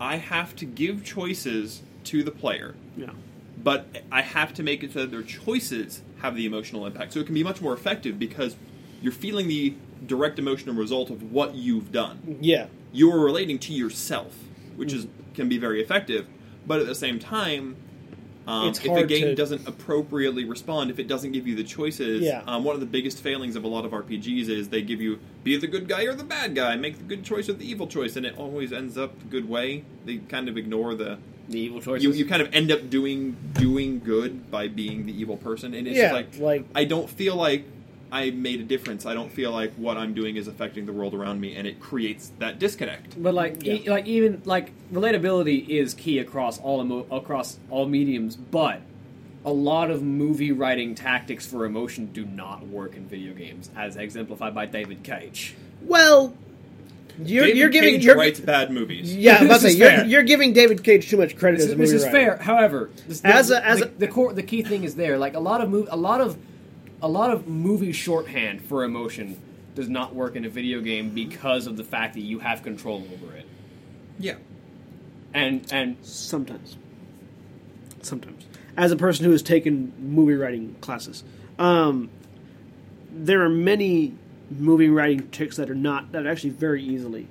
[0.00, 3.10] I have to give choices to the player, Yeah.
[3.62, 7.12] but I have to make it so that their choices have the emotional impact.
[7.12, 8.56] So it can be much more effective because
[9.02, 9.74] you're feeling the
[10.06, 12.66] direct emotional result of what you've done Yeah.
[12.92, 14.34] you're relating to yourself,
[14.80, 16.26] which is can be very effective.
[16.66, 17.76] But at the same time,
[18.48, 22.22] um, if the game to- doesn't appropriately respond, if it doesn't give you the choices,
[22.22, 22.42] Yeah.
[22.46, 25.18] um, one of the biggest failings of a lot of RPGs is they give you
[25.44, 27.86] be the good guy or the bad guy, make the good choice or the evil
[27.86, 29.84] choice, and it always ends up the good way.
[30.06, 32.04] They kind of ignore the The evil choices.
[32.04, 35.86] you, you kind of end up doing doing good by being the evil person, and
[35.86, 37.64] it's Yeah, like like- I don't feel like
[38.12, 39.06] I made a difference.
[39.06, 41.80] I don't feel like what I'm doing is affecting the world around me, and it
[41.80, 43.22] creates that disconnect.
[43.22, 48.34] But like, e- like even like relatability is key across all emo- across all mediums.
[48.36, 48.80] But
[49.44, 53.96] a lot of movie writing tactics for emotion do not work in video games, as
[53.96, 55.54] exemplified by David Cage.
[55.82, 56.34] Well,
[57.22, 59.14] you're, David you're giving Cage you're, writes bad movies.
[59.16, 61.72] yeah, I'm This say is you're, you're giving David Cage too much credit This, as
[61.72, 62.36] a is- this movie is writer.
[62.36, 62.44] fair.
[62.44, 65.16] However, this, As the, a- as the, a- the core, the key thing is there.
[65.18, 66.36] Like a lot of mov- a lot of
[67.02, 69.40] a lot of movie shorthand for emotion
[69.74, 73.06] does not work in a video game because of the fact that you have control
[73.12, 73.46] over it.
[74.18, 74.36] Yeah.
[75.32, 76.76] And and Sometimes.
[78.02, 78.44] Sometimes.
[78.76, 81.22] As a person who has taken movie writing classes,
[81.58, 82.10] um,
[83.10, 84.14] there are many
[84.50, 87.28] movie writing tricks that are not that are actually very easily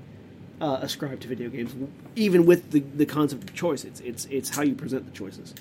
[0.61, 1.73] uh, ascribed to video games,
[2.15, 3.83] even with the, the concept of choice.
[3.83, 5.53] It's it's it's how you present the choices.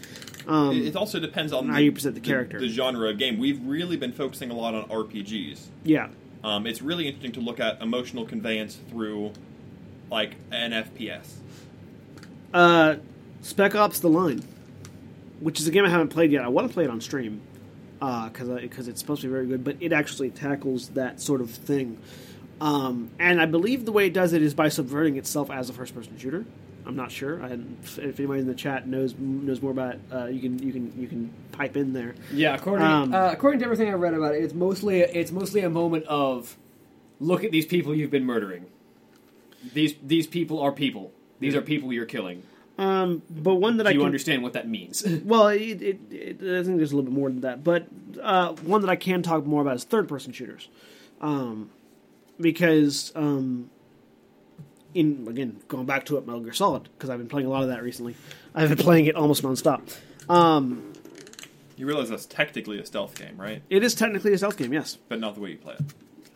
[0.48, 2.58] Um, It, it also depends on how the, you present the character.
[2.58, 3.38] the genre of game.
[3.38, 5.60] We've really been focusing a lot on RPGs.
[5.84, 6.08] yeah,
[6.42, 9.32] Um, it's really interesting to look at emotional conveyance through,
[10.10, 11.34] like an FPS.
[12.54, 12.96] uh,
[13.42, 14.42] Spec Ops: The Line,
[15.40, 16.42] which is a game I haven't played yet.
[16.44, 17.40] I want to play it on stream
[18.00, 21.50] because because it's supposed to be very good, but it actually tackles that sort of
[21.50, 21.98] thing.
[22.60, 25.72] Um, and I believe the way it does it is by subverting itself as a
[25.72, 26.44] first-person shooter.
[26.88, 27.42] I'm not sure.
[27.42, 27.58] I,
[27.98, 30.98] if anybody in the chat knows knows more about it, uh, you can you can
[30.98, 32.14] you can pipe in there.
[32.32, 35.60] Yeah, according Um, uh, according to everything I read about it, it's mostly it's mostly
[35.60, 36.56] a moment of
[37.20, 38.66] look at these people you've been murdering.
[39.74, 41.12] These these people are people.
[41.40, 42.42] These are people you're killing.
[42.78, 45.04] Um, but one that Do I you can, understand what that means?
[45.24, 47.86] Well, it, it, it, I think there's a little bit more than that, but
[48.22, 50.68] uh, one that I can talk more about is third-person shooters,
[51.20, 51.70] um,
[52.40, 53.68] because um,
[54.98, 57.62] in again going back to it, Metal Gear Solid, because I've been playing a lot
[57.62, 58.14] of that recently.
[58.54, 59.94] I've been playing it almost nonstop.
[60.28, 60.92] Um,
[61.76, 63.62] You realize that's technically a stealth game, right?
[63.70, 64.98] it is technically a stealth game, yes.
[65.08, 65.80] But not the way you play it.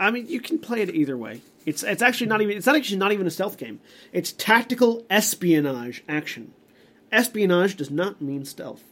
[0.01, 1.42] I mean, you can play it either way.
[1.66, 3.81] It's it's actually not even it's not actually not even a stealth game.
[4.12, 6.53] It's tactical espionage action.
[7.12, 8.83] Espionage does not mean stealth.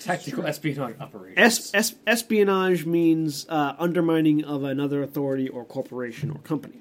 [0.00, 1.36] Tactical espionage operations.
[1.36, 6.80] Es- es- espionage means uh, undermining of another authority or corporation or company.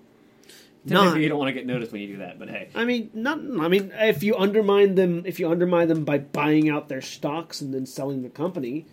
[0.85, 2.69] Not, Typically, you don't want to get noticed when you do that, but hey.
[2.73, 3.37] I mean, not.
[3.37, 7.59] I mean, if you undermine them, if you undermine them by buying out their stocks
[7.61, 8.85] and then selling the company,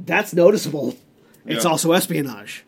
[0.00, 0.96] that's noticeable.
[1.46, 1.70] It's Yeah.
[1.70, 2.64] also espionage.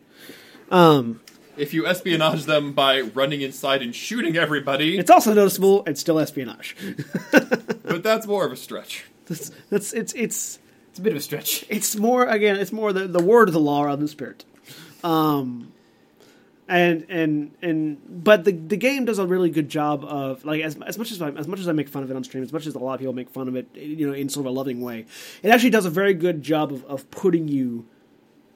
[0.71, 1.19] Um,
[1.57, 5.83] If you espionage them by running inside and shooting everybody, it's also noticeable.
[5.85, 6.75] It's still espionage.
[7.31, 9.03] but that's more of a stretch.
[9.27, 10.59] that's, that's it's it's
[10.91, 11.65] It's a bit of a stretch.
[11.69, 12.55] it's more again.
[12.57, 14.43] It's more the the word of the law rather than the spirit.
[15.03, 15.71] Um,
[16.67, 20.75] and and and but the the game does a really good job of like as
[20.85, 22.51] as much as I, as much as I make fun of it on stream, as
[22.51, 24.51] much as a lot of people make fun of it, you know, in sort of
[24.51, 25.05] a loving way,
[25.43, 27.85] it actually does a very good job of of putting you,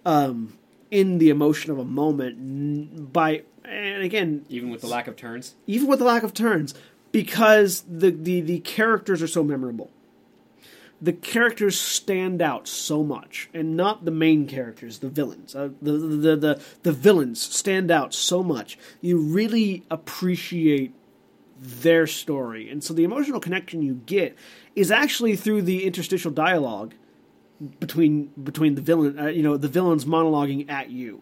[0.05, 0.57] um,
[0.89, 5.55] in the emotion of a moment by and again Even with the lack of turns.
[5.67, 6.73] even with the lack of turns,
[7.11, 9.91] because the, the, the characters are so memorable.
[11.01, 15.55] The characters stand out so much, and not the main characters, the villains.
[15.55, 18.77] Uh, the, the, the, the villains stand out so much.
[18.99, 20.93] You really appreciate
[21.57, 22.69] their story.
[22.69, 24.37] And so the emotional connection you get
[24.75, 26.95] is actually through the interstitial dialogue
[27.79, 31.21] between between the villain, uh, you know, the villains monologuing at you.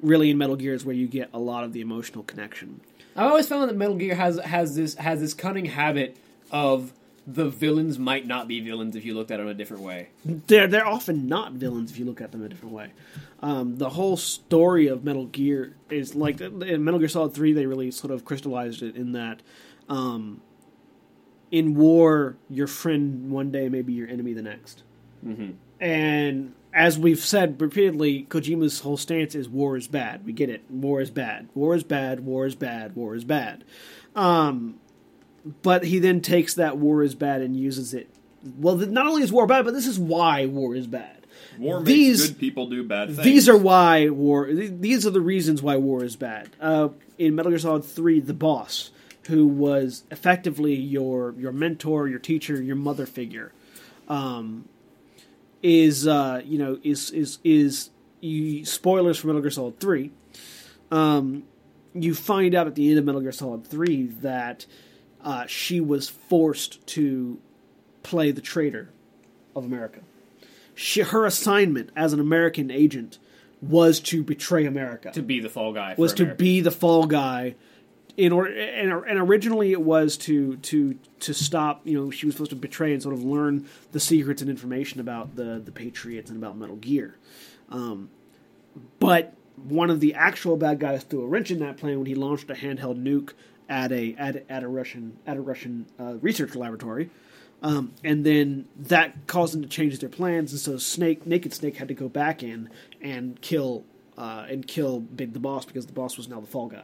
[0.00, 2.80] Really, in Metal Gear is where you get a lot of the emotional connection.
[3.16, 6.16] I've always found that Metal Gear has has this has this cunning habit
[6.50, 6.92] of
[7.30, 10.08] the villains might not be villains if you looked at them a different way.
[10.24, 12.90] they're they're often not villains if you look at them a different way.
[13.40, 17.52] Um, the whole story of Metal Gear is like in Metal Gear Solid Three.
[17.52, 19.42] They really sort of crystallized it in that
[19.90, 20.40] um,
[21.50, 24.82] in war, your friend one day may be your enemy the next.
[25.24, 25.52] Mm-hmm.
[25.80, 30.24] And as we've said repeatedly, Kojima's whole stance is war is bad.
[30.24, 30.62] We get it.
[30.70, 31.48] War is bad.
[31.54, 32.20] War is bad.
[32.20, 32.96] War is bad.
[32.96, 33.64] War is bad.
[34.14, 34.80] Um,
[35.62, 38.08] but he then takes that war is bad and uses it.
[38.58, 41.14] Well, not only is war bad, but this is why war is bad.
[41.58, 43.24] War makes These- good people do bad things.
[43.24, 44.46] These are why war.
[44.46, 46.50] th- These are the reasons why war is bad.
[46.60, 48.90] Uh, in Metal Gear Solid Three, the boss,
[49.26, 53.52] who was effectively your your mentor, your teacher, your mother figure,
[54.08, 54.68] um,
[55.62, 60.12] is uh, you know is is is you, spoilers for Metal Gear Solid Three.
[60.90, 61.44] Um,
[61.94, 64.66] you find out at the end of Metal Gear Solid Three that
[65.28, 67.38] uh, she was forced to
[68.02, 68.90] play the traitor
[69.54, 70.00] of America
[70.78, 73.18] she, her assignment as an American agent
[73.60, 75.10] was to betray America.
[75.10, 75.96] To be the fall guy.
[75.96, 76.38] For was to America.
[76.38, 77.56] be the fall guy
[78.16, 82.34] in order and, and originally it was to to to stop you know she was
[82.34, 86.28] supposed to betray and sort of learn the secrets and information about the the patriots
[86.28, 87.16] and about metal gear
[87.70, 88.10] um,
[88.98, 92.16] but one of the actual bad guys threw a wrench in that plan when he
[92.16, 93.34] launched a handheld nuke
[93.68, 97.10] at a at, at a russian at a russian uh, research laboratory
[97.60, 101.76] um, and then that caused them to change their plans and so snake naked snake
[101.76, 103.84] had to go back in and kill
[104.18, 106.82] uh, and kill big the boss because the boss was now the fall guy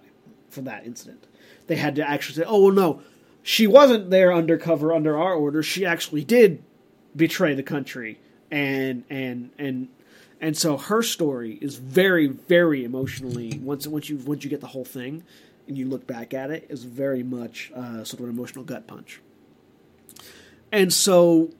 [0.49, 1.27] for that incident.
[1.67, 3.03] They had to actually say, "Oh well, no,
[3.43, 5.67] she wasn't there undercover under our orders.
[5.67, 6.63] She actually did
[7.15, 8.21] betray the country."
[8.51, 9.89] And and and
[10.41, 14.69] and so her story is very very emotionally once once you once you get the
[14.69, 15.25] whole thing
[15.69, 18.87] and you look back at it is very much uh, sort of an emotional gut
[18.87, 19.21] punch.
[20.73, 21.51] And so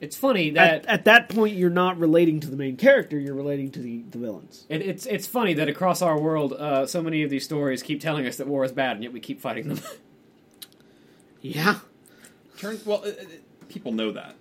[0.00, 3.34] It's funny that at, at that point you're not relating to the main character, you're
[3.34, 4.66] relating to the, the villains.
[4.68, 8.00] it, it's it's funny that across our world, uh, so many of these stories keep
[8.00, 9.80] telling us that war is bad, and yet we keep fighting them.
[11.40, 11.78] Yeah.
[12.58, 13.24] Turn well, uh, uh,
[13.68, 14.34] people know that.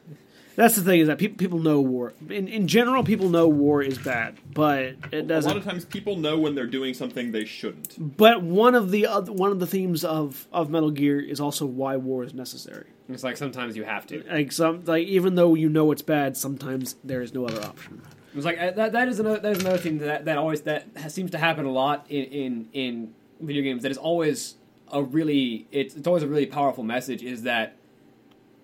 [0.55, 2.13] That's the thing is that people people know war.
[2.29, 5.85] In in general, people know war is bad, but it doesn't A lot of times,
[5.85, 8.17] people know when they're doing something they shouldn't.
[8.17, 11.65] But one of the other, one of the themes of of Metal Gear is also
[11.65, 12.87] why war is necessary.
[13.09, 14.23] it's like sometimes you have to.
[14.29, 18.01] Like some like even though you know it's bad, sometimes there is no other option.
[18.33, 18.91] It's like uh, that.
[18.93, 19.39] That is another.
[19.39, 22.25] That is another thing that that always that has, seems to happen a lot in
[22.25, 23.83] in in video games.
[23.83, 24.55] That is always
[24.91, 25.67] a really.
[25.71, 27.23] It's it's always a really powerful message.
[27.23, 27.77] Is that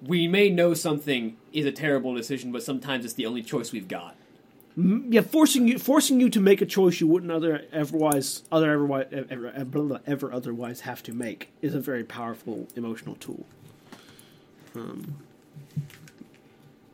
[0.06, 3.88] we may know something is a terrible decision, but sometimes it's the only choice we've
[3.88, 4.16] got.
[4.78, 5.12] Mm-hmm.
[5.12, 9.08] Yeah, forcing you forcing you to make a choice you wouldn't other otherwise other otherwise
[9.12, 13.46] ever, ever, ever otherwise have to make is a very powerful emotional tool.
[14.74, 15.18] Um,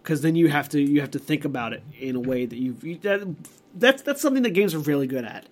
[0.02, 2.58] because then you have to you have to think about it in a way that
[2.58, 3.28] you've you, that,
[3.76, 5.46] that's that's something that games are really good at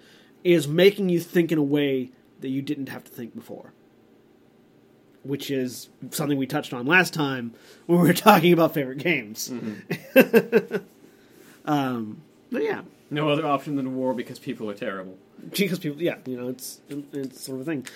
[0.43, 3.73] is making you think in a way that you didn't have to think before.
[5.25, 7.53] Which is something we touched on last time
[7.87, 9.51] when we were talking about favorite games.
[11.65, 15.17] um, but yeah, No other option than war because people are terrible.
[15.51, 17.87] because people, yeah, you know, it's it's sort of a thing.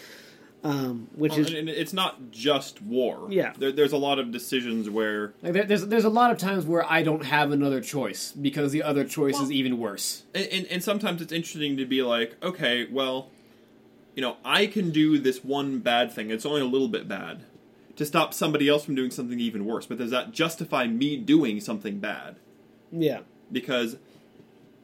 [0.61, 3.27] Um, which Well, is and it's not just war.
[3.29, 3.53] Yeah.
[3.57, 6.65] there, there's a lot of decisions where, Like there, there's there's a lot of times
[6.65, 10.23] where I don't have another choice because the other choice is even worse.
[10.35, 13.29] and, and, and sometimes it's interesting to be like, okay, well,
[14.19, 16.29] you know, I can do this one bad thing.
[16.29, 17.45] It's only a little bit bad
[17.95, 19.86] to stop somebody else from doing something even worse.
[19.86, 22.36] But does that justify me doing something bad?
[22.91, 23.95] yeah, Because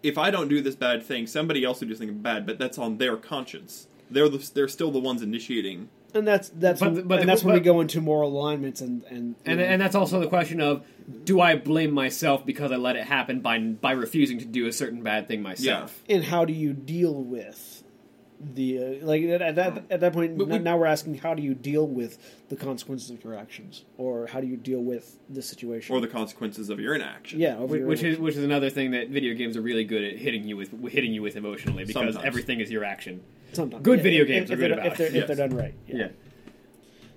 [0.04, 2.78] if I don't do this bad thing, somebody else will do something bad, but that's
[2.78, 3.88] on their conscience.
[4.10, 5.90] They're the, they're still the ones initiating.
[6.14, 9.04] and that's that's But- when, but- and that's when we go into moral alignments and
[9.10, 10.86] and And know, and that's also the question of
[11.26, 14.72] do I blame myself because I let it happen by by refusing to do a
[14.72, 16.02] certain bad thing myself?
[16.08, 16.16] Yeah.
[16.16, 17.75] and how do you deal with
[18.40, 21.34] the uh, like at, at that at that point But we- now we're asking how
[21.34, 22.18] do you deal with
[22.50, 26.08] the consequences of your actions or how do you deal with the situation Or the
[26.08, 27.40] consequences of your inaction.
[27.40, 29.86] yeah over Which, your which is which is another thing that video games are really
[29.86, 32.26] good at hitting you with hitting you with emotionally because Sometimes.
[32.26, 33.24] everything is your action.
[33.54, 33.84] Sometimes.
[33.84, 35.16] good Yeah, video if- games if, are good they're, about if they're, it.
[35.16, 35.50] if they're Yes.
[35.50, 35.96] done right yeah.
[35.98, 36.08] Yeah.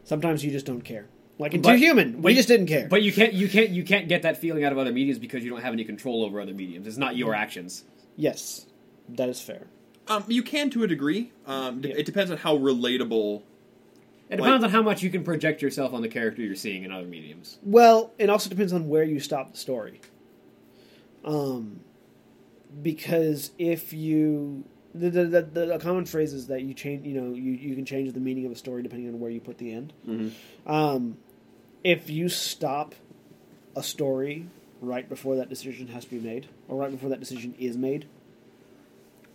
[0.04, 1.06] sometimes you just don't care
[1.38, 3.70] like in But- Too Human we but- just didn't care But you can't you can't
[3.70, 6.24] you can't get that feeling out of other mediums because you don't have any control
[6.24, 6.86] over other mediums.
[6.86, 7.84] It's not your actions.
[8.16, 8.66] yes
[9.08, 9.66] that is fair
[10.08, 11.32] Um, you can to a degree.
[11.46, 11.96] Um, d- Yeah.
[11.98, 13.42] It depends on how relatable.
[14.30, 16.92] It depends on how much you can project yourself on the character you're seeing in
[16.92, 17.58] other mediums.
[17.62, 20.00] Well, it also depends on where you stop the story.
[21.24, 21.80] Um,
[22.82, 27.34] because if you the the, the, the common phrase is that you change, you know,
[27.34, 29.72] you, you can change the meaning of a story depending on where you put the
[29.72, 29.92] end.
[30.06, 30.32] Mhm.
[30.66, 31.16] Um,
[31.84, 32.94] if you stop
[33.76, 34.46] a story
[34.80, 38.06] right before that decision has to be made, or right before that decision is made,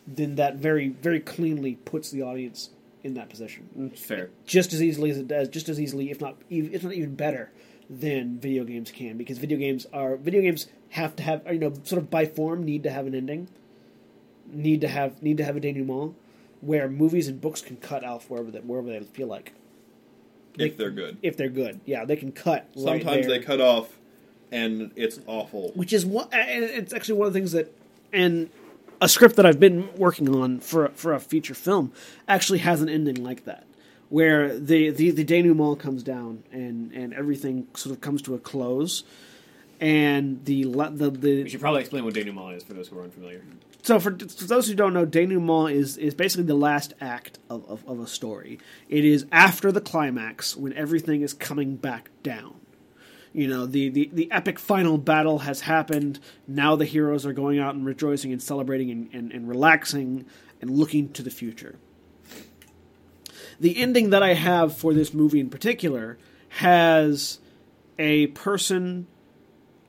[0.08, 2.70] then that very very cleanly puts the audience
[3.04, 4.30] in that position Mm, Fair.
[4.46, 7.16] just as easily as it does, just as easily, if not, ev- if not even
[7.16, 7.52] better,
[7.90, 11.74] than video games can, because video games are video games have to have, you know,
[11.84, 13.48] sort of by form need to have an ending,
[14.52, 16.14] need to have need to have a denouement,
[16.62, 19.52] where movies and books can cut off wherever they wherever they feel like,
[20.58, 21.18] If they're good.
[21.22, 21.82] if they're good.
[21.86, 22.68] Yeah, they can cut.
[22.76, 23.40] right Sometimes there.
[23.40, 23.98] they cut off,
[24.52, 25.72] and it's awful.
[25.76, 27.74] which is what and it's actually one of the things that
[28.14, 28.50] and
[29.02, 31.92] a script that I've been working on for for a feature film
[32.28, 33.66] actually has an ending like that
[34.10, 38.40] where the the, the denouement comes down and and everything sort of comes to a
[38.40, 39.04] close.
[39.80, 43.04] And the la- the We should probably explain what denouement is for those who are
[43.04, 43.42] unfamiliar.
[43.82, 47.68] so for, for those who don't know denouement is is basically the last act of,
[47.70, 48.60] of, of a story.
[48.88, 52.56] It is after the climax when everything is coming back down
[53.34, 57.60] you know the, the, the epic final battle has happened now the heroes are going
[57.60, 60.26] out and rejoicing and celebrating and, and, and relaxing
[60.62, 61.78] and looking to the future
[63.60, 66.18] the ending that I have for this movie in particular
[66.50, 67.40] has
[67.98, 69.08] a person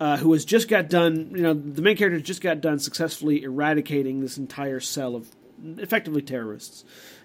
[0.01, 1.32] uh, who has just got done.
[1.34, 5.28] You know, the main character just got done successfully eradicating this entire cell of
[5.78, 6.84] effectively terrorists,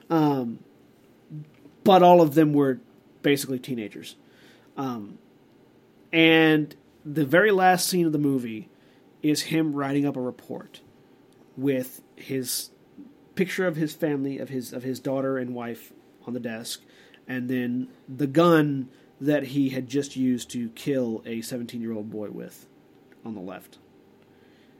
[0.09, 0.59] um,
[1.83, 2.79] but all of them were
[3.21, 4.15] basically teenagers.
[4.77, 5.17] Um,
[6.11, 8.69] and the very last scene of the movie
[9.21, 10.81] is him writing up a report
[11.57, 12.69] with his
[13.35, 15.93] picture of his family, of his of his daughter and wife
[16.25, 16.81] on the desk,
[17.27, 18.89] and then the gun
[19.21, 22.67] that he had just used to kill a 17 year old boy with
[23.25, 23.77] on the left.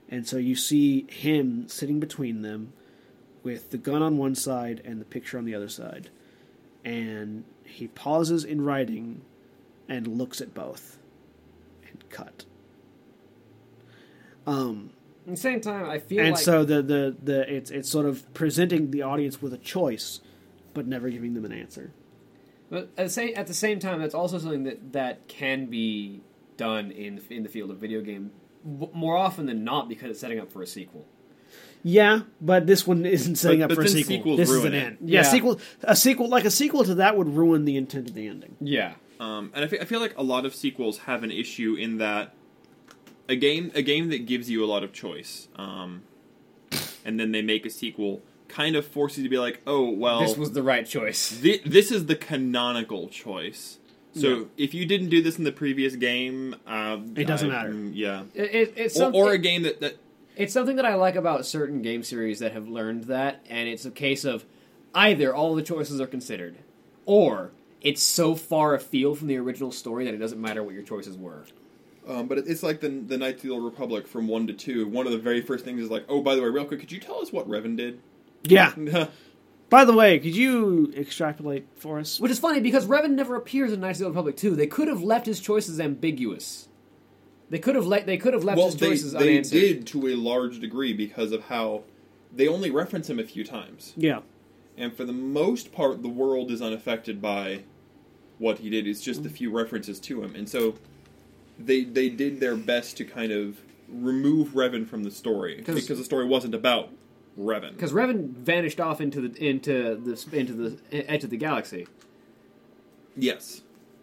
[0.08, 2.72] And so you see him sitting between them
[3.42, 6.10] with the gun on one side and the picture on the other side.
[6.84, 9.20] And he pauses in writing
[9.88, 10.98] and looks at both
[12.10, 12.44] cut.
[14.46, 14.90] Um,
[15.26, 18.06] At the same time, I feel and like so the, the, the it's it's sort
[18.06, 20.20] of presenting the audience with a choice,
[20.74, 21.92] but never giving them an answer.
[22.70, 26.20] But at the same at the same time, that's also something that that can be
[26.56, 28.30] done in in the field of video game
[28.64, 31.06] more often than not because it's setting up for a sequel.
[31.82, 34.16] Yeah, but this one isn't setting But- up but for a sequel.
[34.16, 34.84] sequels This is an it.
[34.84, 34.98] end.
[35.00, 35.22] Yeah, Yeah.
[35.30, 38.56] sequel a sequel like a sequel to that would ruin the intent of the ending.
[38.60, 42.34] Yeah, Um, and I feel like a lot of sequels have an issue in that
[43.28, 46.02] a game a game that gives you a lot of choice, um,
[47.04, 50.20] and then they make a sequel, kind of forces you to be like, oh well,
[50.20, 51.30] this was the right choice.
[51.42, 53.78] thi- this is the canonical choice.
[54.14, 54.44] So Yeah.
[54.56, 57.70] if you didn't do this in the previous game, uh, It doesn't I- matter.
[57.72, 59.96] mm, Yeah, It, it, it's or, something, or a game that, that
[60.36, 63.84] it's something that I like about certain game series that have learned that, and it's
[63.84, 64.44] a case of
[64.94, 66.56] either all the choices are considered,
[67.06, 70.82] or it's so far afield from the original story that it doesn't matter what your
[70.82, 71.44] choices were.
[72.08, 74.88] Um, but it's like the the Knights of the Old Republic from one to two.
[74.88, 76.92] One of the very first things is like, oh, by the way, real quick, could
[76.92, 78.00] you tell us what Revan did?
[78.42, 78.74] Yeah.
[79.68, 82.18] By the way, could you extrapolate for us?
[82.18, 84.56] Which is funny because Revan never appears in Knights of the Old Republic 2.
[84.56, 86.66] They could have left his choices ambiguous.
[87.50, 89.60] They could have let they could have left well, his they, choices they unanswered.
[89.60, 91.84] did to a large degree because of how
[92.34, 94.20] they only reference him a few times, Yeah.
[94.80, 97.62] And for the most part, the world is unaffected by
[98.38, 98.86] what he did.
[98.86, 100.74] It's just the few references to him, and so
[101.58, 103.58] they they did their best to kind of
[103.88, 106.90] remove Revan from the story because the story wasn't about
[107.38, 107.72] Revan.
[107.72, 111.86] Because Revan vanished off into the into the into the edge of the galaxy.
[113.16, 113.62] Yes,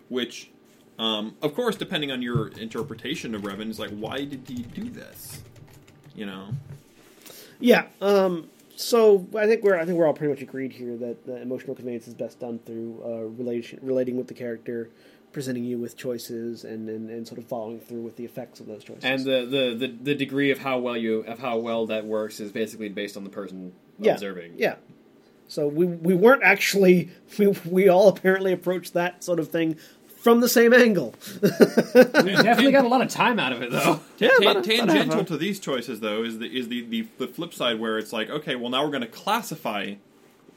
[0.09, 0.51] which,
[0.99, 4.89] um, of course, depending on your interpretation of Revan, is like, why did he do
[4.89, 5.41] this?
[6.15, 6.49] You know,
[7.59, 7.85] Yeah.
[8.01, 11.41] Um, so I think we're I think we're all pretty much agreed here that the
[11.41, 13.09] emotional conveyance is best done through uh,
[13.41, 14.89] relation relating with the character,
[15.31, 18.67] presenting you with choices, and, and, and sort of following through with the effects of
[18.67, 19.03] those choices.
[19.03, 22.39] And the, the, the, the degree of how well you of how well that works
[22.39, 24.13] is basically based on the person Yeah.
[24.13, 24.53] observing.
[24.57, 24.75] yeah.
[25.49, 27.09] So we we weren't actually
[27.39, 29.77] we we all apparently approached that sort of thing
[30.27, 31.15] from the same angle.
[31.41, 34.01] We definitely got a lot of time out of it though.
[34.17, 35.23] Yeah, Ta- about a- about a half tangential hour.
[35.23, 38.29] to these choices, though, is the is the, the the flip side where it's like,
[38.29, 39.93] okay, well, now we're going to classify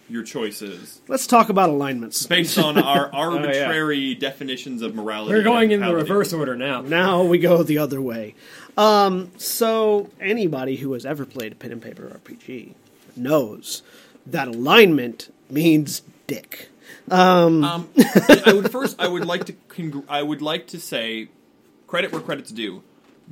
[0.09, 2.27] your choices Let's talk about alignments.
[2.27, 5.35] based on our arbitrary definitions of morality.
[5.37, 6.81] We're going in the reverse order now.
[6.81, 8.35] Now we go the other way.
[8.77, 12.73] Um, so anybody who has ever played a pen and paper RPG
[13.15, 13.83] knows
[14.27, 16.71] that alignment means dick.
[17.11, 21.29] Um, I I would first, I would like to, congr- I would like to say,
[21.87, 22.83] credit where credit's due.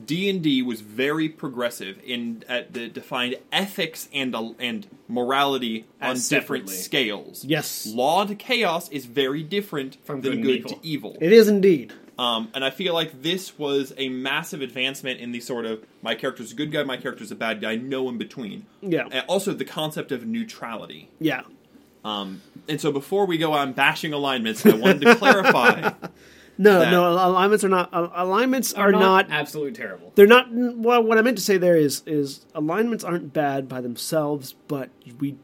[0.05, 5.87] D and D was very progressive in at the defined ethics and uh, and morality
[6.01, 7.45] on As different scales.
[7.45, 7.85] Yes.
[7.87, 10.71] law to chaos is very different From than good good evil.
[10.71, 11.17] to evil.
[11.21, 11.93] It is indeed.
[12.17, 16.17] Um, and I feel like this was a massive advancement in the sort of my
[16.17, 18.67] character's a good guy, my character's a bad guy, no in between.
[18.83, 19.09] Yeah.
[19.11, 21.11] And also the concept of neutrality.
[21.21, 21.43] Yeah.
[22.05, 25.93] Um, and so before we go on bashing alignments, I wanted to clarify.
[26.61, 27.89] No, That- no, alignments are not.
[27.93, 29.31] Alignments are, not, not.
[29.31, 30.11] absolutely terrible.
[30.17, 30.49] They're not.
[30.51, 34.91] Well, what I meant to say there is is alignments aren't bad by themselves, but
[35.21, 35.37] we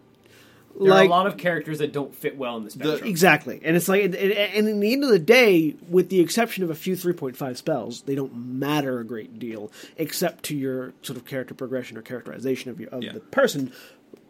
[0.77, 3.09] There like are a lot of characters that don't fit well in the spectrum.
[3.09, 6.65] exactly, and it's like, and, and in the end of the day, with the exception
[6.65, 10.57] of a few three point five spells, they don't matter a great deal, except to
[10.57, 13.13] your sort of character progression or characterization of your of Yeah.
[13.13, 13.71] the person.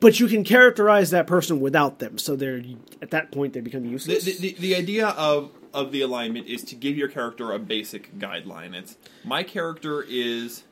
[0.05, 2.63] But you can characterize that person without them, so they're
[3.01, 4.27] at that point they become useless.
[4.27, 8.19] the, the, the idea of of the alignment is to give your character a basic
[8.19, 8.75] guideline.
[8.75, 10.65] It's my character is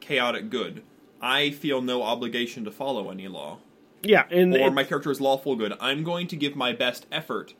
[0.00, 0.82] chaotic good.
[1.20, 3.58] I feel no obligation to follow any law.
[4.02, 5.74] yeah, and Or my character is lawful good.
[5.78, 7.52] I'm going to give my best effort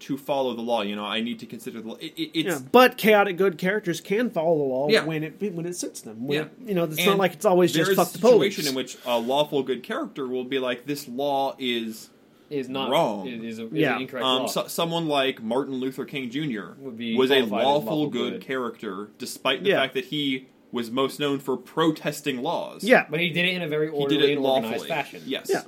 [0.00, 0.82] to follow the law.
[0.82, 1.94] You know, I need to consider the law.
[1.96, 5.04] It, it, it's Yeah, but chaotic good characters can follow the law Yeah.
[5.04, 6.26] when it when it suits them.
[6.26, 6.42] When Yeah.
[6.44, 8.18] it- you know, it's And not like it's always there just is fuck a the
[8.18, 12.10] situation in which a lawful good character will be like, this law is
[12.48, 13.26] is not Wrong.
[13.26, 13.96] Is, is, a, is Yeah.
[13.96, 14.46] an incorrect Um, law.
[14.46, 16.74] so, someone like Martin Luther King Jr.
[16.78, 18.40] Would be was a lawful, lawful good, good.
[18.42, 19.80] character, despite the Yeah.
[19.80, 22.84] fact that he was most known for protesting laws.
[22.84, 23.06] Yeah.
[23.10, 25.22] but he did it in a very he orderly did it and organized fashion.
[25.26, 25.50] Yes.
[25.52, 25.62] Yeah.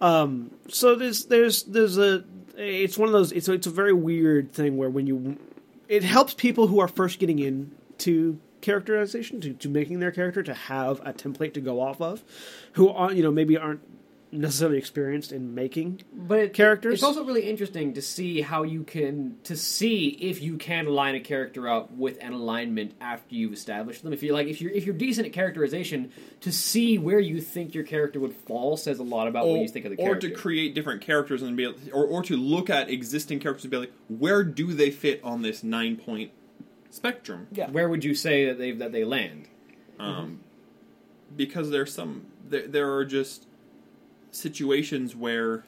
[0.00, 2.24] Um, so there's there's there's a
[2.56, 5.38] it's one of those it's a, it's a very weird thing where when you
[5.88, 10.54] it helps people who are first getting into characterization to, to making their character to
[10.54, 12.22] have a template to go off of
[12.72, 13.80] who are you know maybe aren't
[14.34, 16.94] necessarily experienced in making but it, Characters?
[16.94, 21.14] It's also really interesting to see how you can to see if you can align
[21.14, 24.12] a character up with an alignment after you've established them.
[24.12, 27.74] If you're like if you're if you're decent at characterization, to see where you think
[27.74, 30.06] your character would fall says a lot about Or, what you think of the or
[30.08, 30.28] character.
[30.28, 33.70] to create different characters and be able, or, or to look at existing characters and
[33.70, 36.32] be like, where do they fit on this nine point
[36.90, 37.46] spectrum?
[37.52, 37.70] Yeah.
[37.70, 39.48] Where would you say that they that they land?
[39.98, 40.40] Um,
[41.36, 43.46] because there's some there, there are just
[44.34, 45.64] situations where,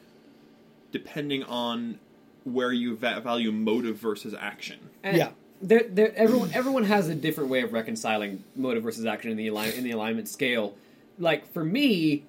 [0.92, 1.98] depending on
[2.44, 4.78] where you va- value motive versus action.
[5.02, 5.30] And Yeah.
[5.60, 9.48] there, there, everyone, everyone has a different way of reconciling motive versus action in the
[9.48, 10.76] align, in the alignment scale.
[11.18, 12.24] Like for me,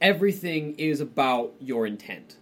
[0.00, 2.36] everything is about your intent.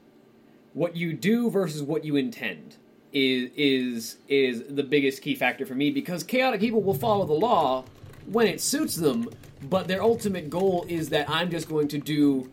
[0.72, 2.76] What you do versus what you intend
[3.12, 7.32] is is is the biggest key factor for me because chaotic people will follow the
[7.32, 7.84] law
[8.26, 9.28] when it suits them,
[9.68, 12.48] but their ultimate goal is that I'm just going to do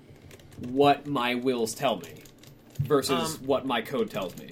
[0.69, 2.13] what my wills tell me
[2.79, 4.49] versus Um, what my code tells me.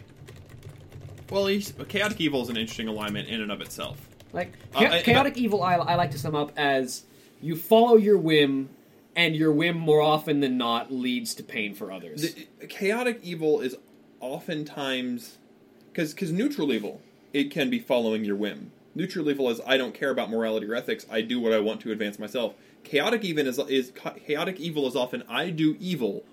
[1.30, 1.48] Well,
[1.88, 4.08] chaotic evil is an interesting alignment in and of itself.
[4.32, 7.04] Like Uh, cha- I- chaotic evil, I, I like to sum up as
[7.42, 8.70] you follow your whim,
[9.16, 12.22] and your whim more often than not leads to pain for others.
[12.22, 13.76] The, chaotic evil is
[14.20, 15.38] oftentimes
[15.92, 17.02] because because neutral evil
[17.34, 18.72] it can be following your whim.
[18.94, 21.06] Neutral evil is I don't care about morality or ethics.
[21.10, 22.54] I do what I want to advance myself.
[22.86, 23.92] Chaotic even is is
[24.26, 26.24] chaotic evil is often I do evil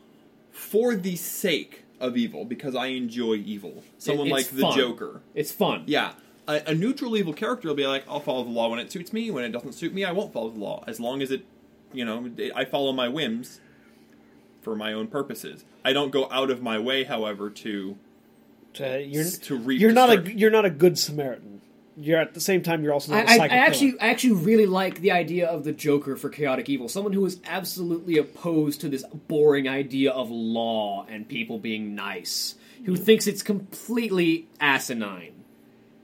[0.51, 3.83] for the sake of evil because I enjoy evil.
[3.99, 4.77] Someone it's like the fun.
[4.77, 5.23] Joker.
[5.35, 5.85] it's fun.
[5.87, 6.13] Yeah.
[6.49, 9.13] A, a neutral evil character will be like, I'll follow the law when it suits
[9.13, 9.31] me.
[9.31, 10.83] When it doesn't suit me, I won't follow the law.
[10.87, 11.45] As long as it,
[11.93, 13.61] you know, I follow my whims
[14.61, 15.65] for my own purposes.
[15.85, 17.97] I don't go out of my way, however, to
[18.75, 19.81] to, you're to reap.
[19.81, 21.52] you're not a you're not a good Samaritan
[21.97, 24.01] you're at the same time you're also I, not a I, I psychic actually.
[24.01, 26.89] I actually really like the idea of the Joker for chaotic evil.
[26.89, 32.55] Someone who is absolutely opposed to this boring idea of law and people being nice,
[32.85, 33.05] who mm-hmm.
[33.05, 35.45] thinks it's completely asinine,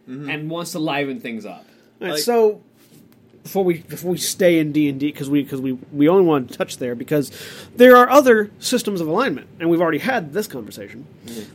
[0.09, 0.28] mm-hmm.
[0.28, 1.66] and wants to liven things up.
[2.01, 2.62] All right, Like- so
[3.49, 6.22] before we before we stay in D and D because we because we we only
[6.22, 7.32] want to touch there because
[7.74, 11.07] there are other systems of alignment and we've already had this conversation.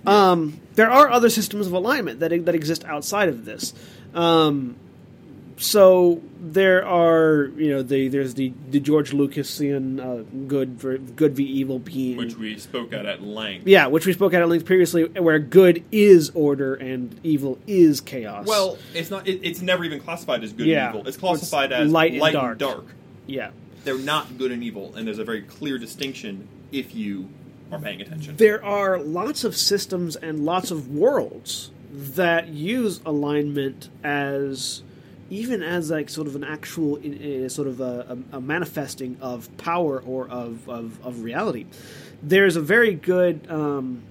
[0.04, 3.76] Um, there are other systems of alignment that that exist outside of this.
[4.16, 4.76] Um,
[5.64, 11.36] so there are you know the there's the the George Lucasian uh, good ver- good
[11.36, 13.66] v evil being which we spoke at at length.
[13.68, 18.01] yeah which we spoke at at length previously where good is order and evil is
[18.01, 18.45] chaos.
[18.45, 19.28] Well, it's not.
[19.28, 20.88] It, it's never even classified as good Yeah.
[20.88, 21.07] and evil.
[21.07, 22.76] It's classified It's as light light, and and, dark.
[22.78, 22.86] dark.
[23.26, 23.51] yeah.
[23.86, 27.30] They're not good and evil, and there's a very clear distinction if you
[27.72, 28.36] are paying attention.
[28.38, 34.84] there are lots of systems and lots of worlds that use alignment as
[35.30, 40.02] even as like sort of an actual uh, sort of a, a, manifesting of power
[40.02, 41.66] or of, of, of reality
[42.22, 44.04] there's a very good um,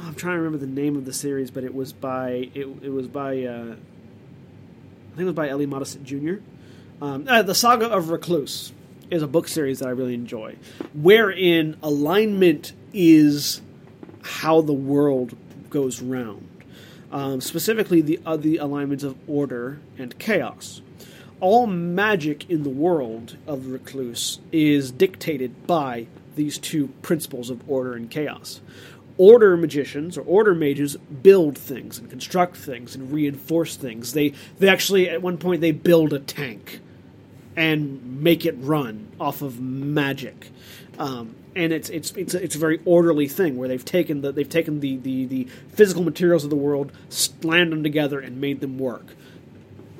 [0.00, 2.90] i'm trying to remember the name of the series but it was by it, it
[2.90, 6.34] was by uh, i think it was by ellie modest jr
[7.00, 8.72] um, uh, the saga of Recluce
[9.10, 10.56] is a book series that i really enjoy
[10.94, 13.60] wherein alignment is
[14.22, 15.36] how the world
[15.72, 16.48] goes round.
[17.12, 20.80] Um, specifically, the uh, the alignments of order and chaos.
[21.40, 26.06] All magic in the world of Recluce is dictated by
[26.36, 28.60] these two principles of order and chaos.
[29.18, 34.14] Order magicians or order mages build things and construct things and reinforce things.
[34.14, 36.80] They they actually at one point they build a tank
[37.56, 40.50] and make it run off of magic.
[40.98, 44.32] Um, and it's it's it's a, it's a very orderly thing where they've taken the
[44.32, 48.60] they've taken the, the, the physical materials of the world, slammed them together, and made
[48.60, 49.14] them work.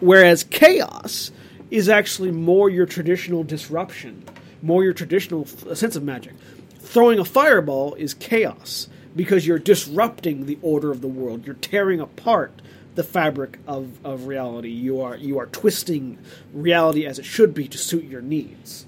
[0.01, 1.31] Whereas chaos
[1.71, 4.25] is actually more your traditional disruption,
[4.61, 6.35] more your traditional f- sense of magic.
[6.79, 11.47] Throwing a fireball is chaos because you're disrupting the order of the world.
[11.47, 12.61] You're tearing apart
[12.95, 14.69] the fabric of, of reality.
[14.69, 16.19] You are you are twisting
[16.53, 18.87] reality as it should be to suit your needs.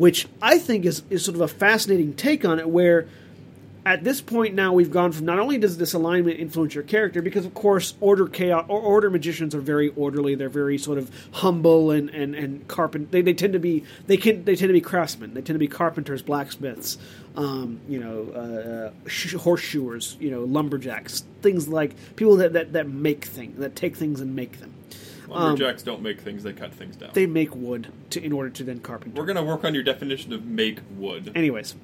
[0.00, 3.06] Which I think is, is sort of a fascinating take on it where
[3.84, 7.20] at this point now we've gone from not only does this alignment influence your character
[7.20, 11.10] because of course order chaos or order magicians are very orderly they're very sort of
[11.32, 14.72] humble and and and carpent they, they tend to be they can they tend to
[14.72, 16.96] be craftsmen they tend to be carpenters blacksmiths
[17.36, 22.88] um, you know uh, sh- horseshoers you know lumberjacks things like people that, that that
[22.88, 24.72] make things that take things and make them
[25.30, 27.10] Lumberjacks don't make things; they cut things down.
[27.14, 29.18] they make wood to in order to then carpenter.
[29.20, 31.32] We're gonna work on your definition of make wood.
[31.34, 31.74] anyways.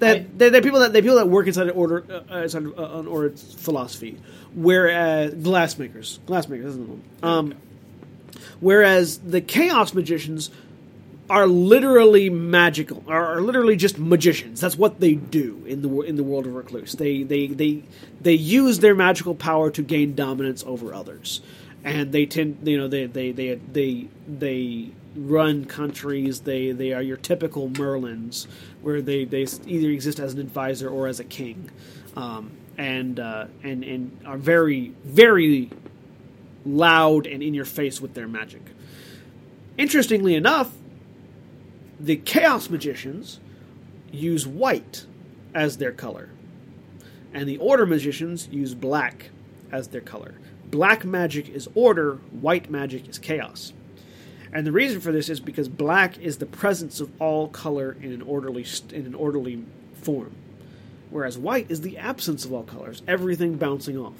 [0.00, 2.66] That I- they're, they're people that they people that work inside an order uh, inside
[2.66, 4.18] uh, an order philosophy.
[4.54, 7.54] Whereas glassmakers glassmakers isn't one um,
[8.60, 10.50] whereas the chaos magicians
[11.30, 14.60] are literally magical are, are literally just magicians.
[14.60, 16.92] That's what they do in the in the world of Recluce.
[16.96, 17.82] They they they
[18.20, 21.40] they use their magical power to gain dominance over others
[21.84, 26.40] and they tend you know they they they they, they run countries.
[26.40, 28.46] They they are your typical merlins
[28.80, 31.70] where they they either exist as an advisor or as a king.
[32.16, 35.70] Um, and uh, and and are very very
[36.64, 38.62] loud and in your face with their magic.
[39.76, 40.72] Interestingly enough
[42.00, 43.38] the chaos magicians
[44.10, 45.06] use white
[45.54, 46.30] as their color.
[47.32, 49.30] And the order magicians use black
[49.72, 50.34] as their color
[50.74, 53.72] black magic is order white magic is chaos
[54.52, 58.10] and the reason for this is because black is the presence of all color in
[58.10, 59.64] an orderly in an orderly
[60.02, 60.34] form
[61.10, 64.18] whereas white is the absence of all colors everything bouncing off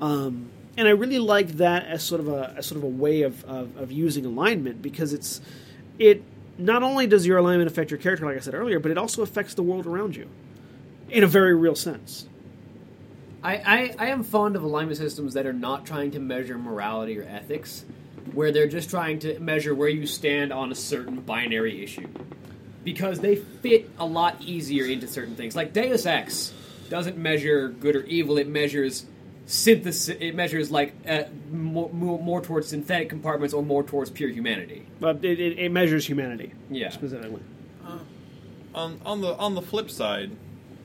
[0.00, 3.44] um, and I really like that as sort of a sort of a way of,
[3.44, 5.40] of, of using alignment because it's
[6.00, 6.20] it
[6.58, 9.22] not only does your alignment affect your character like I said earlier, but it also
[9.22, 10.28] affects the world around you
[11.10, 12.26] in a very real sense.
[13.44, 17.18] I, I, I am fond of alignment systems that are not trying to measure morality
[17.18, 17.84] or ethics,
[18.32, 22.08] where they're just trying to measure where you stand on a certain binary issue.
[22.82, 25.54] Because they fit a lot easier into certain things.
[25.54, 26.52] Like Deus Ex
[26.88, 29.04] doesn't measure good or evil, it measures
[29.46, 34.30] synthesis, it measures like uh, more, more, more towards synthetic compartments or more towards pure
[34.30, 34.86] humanity.
[35.00, 36.88] But it, it, it measures humanity Yeah.
[36.90, 37.42] specifically.
[38.74, 40.30] on on the on the flip side,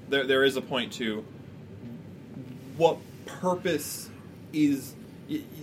[0.09, 1.23] there there is a point to
[2.79, 4.09] what purpose
[4.53, 4.95] is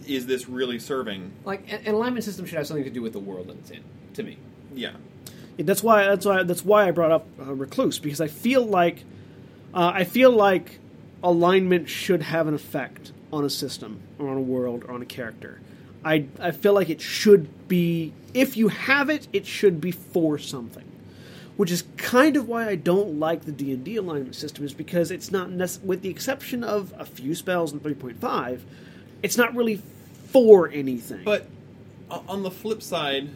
[0.06, 1.32] is this really serving?
[1.44, 3.70] Like, an an alignment system should have something to do with the world that it's
[3.70, 3.82] in,
[4.14, 4.38] to me.
[4.72, 4.92] Yeah,
[5.58, 9.02] That's why that's why that's why I brought up uh, Recluce because I feel like
[9.74, 10.78] uh, I feel like
[11.22, 15.06] alignment should have an effect on a system or on a world or on a
[15.06, 15.60] character.
[16.04, 20.38] I I feel like it should be if you have it, it should be for
[20.38, 20.84] something.
[21.56, 24.74] Which is kind of why I don't like the D and D alignment system, is
[24.74, 28.64] because it's not nec- with the exception of a few spells in three point five,
[29.22, 29.80] it's not really
[30.28, 31.24] for anything.
[31.24, 31.46] but
[32.10, 33.30] o- on the flip side,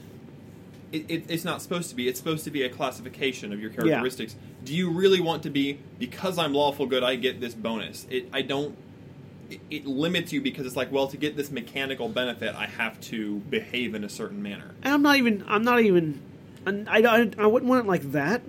[0.92, 2.08] it, it, it's not supposed to be.
[2.08, 4.36] It's supposed to be a classification of your characteristics.
[4.64, 7.02] Do you really want to be because I'm lawful good?
[7.02, 8.06] I get this bonus.
[8.10, 8.76] It I don't.
[9.48, 13.00] It, it limits you because it's like, well, to get this mechanical benefit, I have
[13.02, 14.74] to behave in a certain manner.
[14.82, 15.42] And I'm not even.
[15.48, 16.20] I'm not even.
[16.66, 18.42] And I, I, I wouldn't want it like that.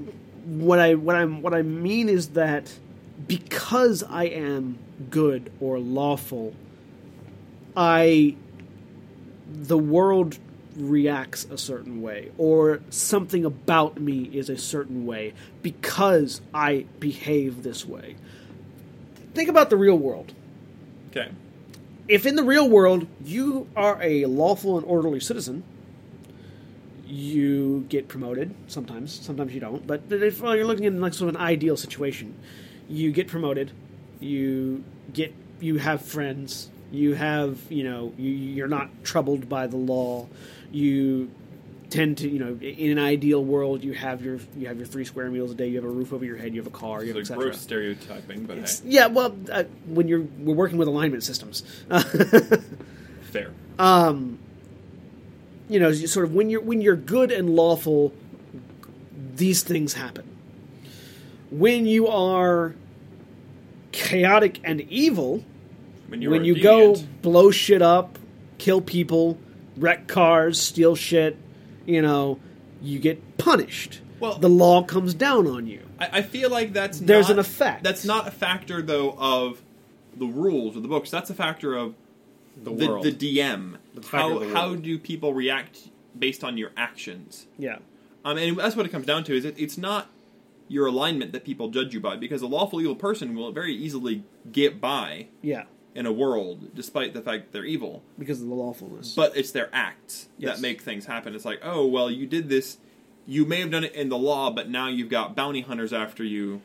[0.46, 2.74] What I what I'm what I mean is that
[3.28, 4.78] because I am
[5.10, 6.54] good or lawful,
[7.76, 8.36] I
[9.54, 10.38] the world
[10.78, 17.62] reacts a certain way or something about me is a certain way because I behave
[17.64, 18.16] this way.
[19.34, 20.34] Think about the real world
[21.12, 21.30] Okay.
[22.08, 25.64] if in the real world you are a lawful and orderly citizen,
[27.12, 28.54] you get promoted.
[28.68, 29.86] Sometimes, sometimes you don't.
[29.86, 32.36] But if well, you're looking in like sort of an ideal situation,
[32.88, 33.72] you get promoted.
[34.20, 34.84] You
[35.14, 36.70] get you have friends.
[36.92, 40.28] You have you know you, you're not troubled by the law.
[40.72, 41.32] You
[41.90, 45.04] tend to you know in an ideal world you have your you have your three
[45.04, 45.68] square meals a day.
[45.68, 46.54] You have a roof over your head.
[46.54, 47.04] You have a car.
[47.04, 47.44] You have etc.
[47.44, 51.64] gross stereotyping, but hey, Yeah, well, uh, when you're we're working with alignment systems.
[53.32, 53.52] fair.
[53.80, 54.40] um,
[55.72, 58.14] you know, sort of when you're when you're good and lawful,
[59.36, 60.26] these things happen.
[61.50, 62.76] When you are
[63.92, 65.44] chaotic and evil,
[66.08, 68.18] When, you're when a you go blow shit up,
[68.58, 69.38] kill people,
[69.78, 71.38] wreck cars, steal shit,
[71.86, 72.40] you know,
[72.82, 74.02] you get punished.
[74.20, 75.82] Well- the law comes down on you.
[76.00, 77.84] I, I feel like that's There's not- an effect.
[77.84, 79.62] That's not a factor though of
[80.16, 81.10] the rules or the books.
[81.12, 81.96] That's a factor of
[82.62, 83.06] The the, world.
[83.06, 83.78] the DM.
[83.94, 87.48] The factor How the how do people react based on your actions?
[87.58, 87.80] Yeah.
[88.24, 89.36] Um, and that's what it comes down to.
[89.36, 90.10] Is it, it's not
[90.68, 94.24] your alignment that people judge you by because a lawful evil person will very easily
[94.52, 95.64] get by Yeah.
[95.94, 98.04] in a world despite the fact that they're evil.
[98.18, 99.14] Because of the lawfulness.
[99.16, 100.56] But it's their acts Yes.
[100.56, 101.36] that make things happen.
[101.36, 102.78] It's like, oh well, you did this.
[103.28, 106.24] You may have done it in the law, but now you've got bounty hunters after
[106.24, 106.62] you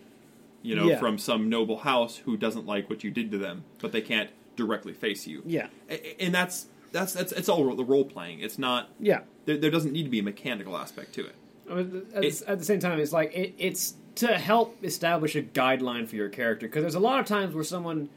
[0.62, 0.98] you know, Yeah.
[0.98, 4.30] from some noble house who doesn't like what you did to them, but they can't
[4.56, 5.42] directly face you.
[5.46, 5.68] Yeah.
[5.88, 8.40] A- a- and that's that's that's it's all the role playing.
[8.40, 9.20] It's not Yeah.
[9.44, 11.34] there, there doesn't need to be a mechanical aspect to it.
[11.70, 15.36] I mean, at, It- at the same time, it's like it, it's to help establish
[15.36, 18.08] a guideline for your character because there's a lot of times where someone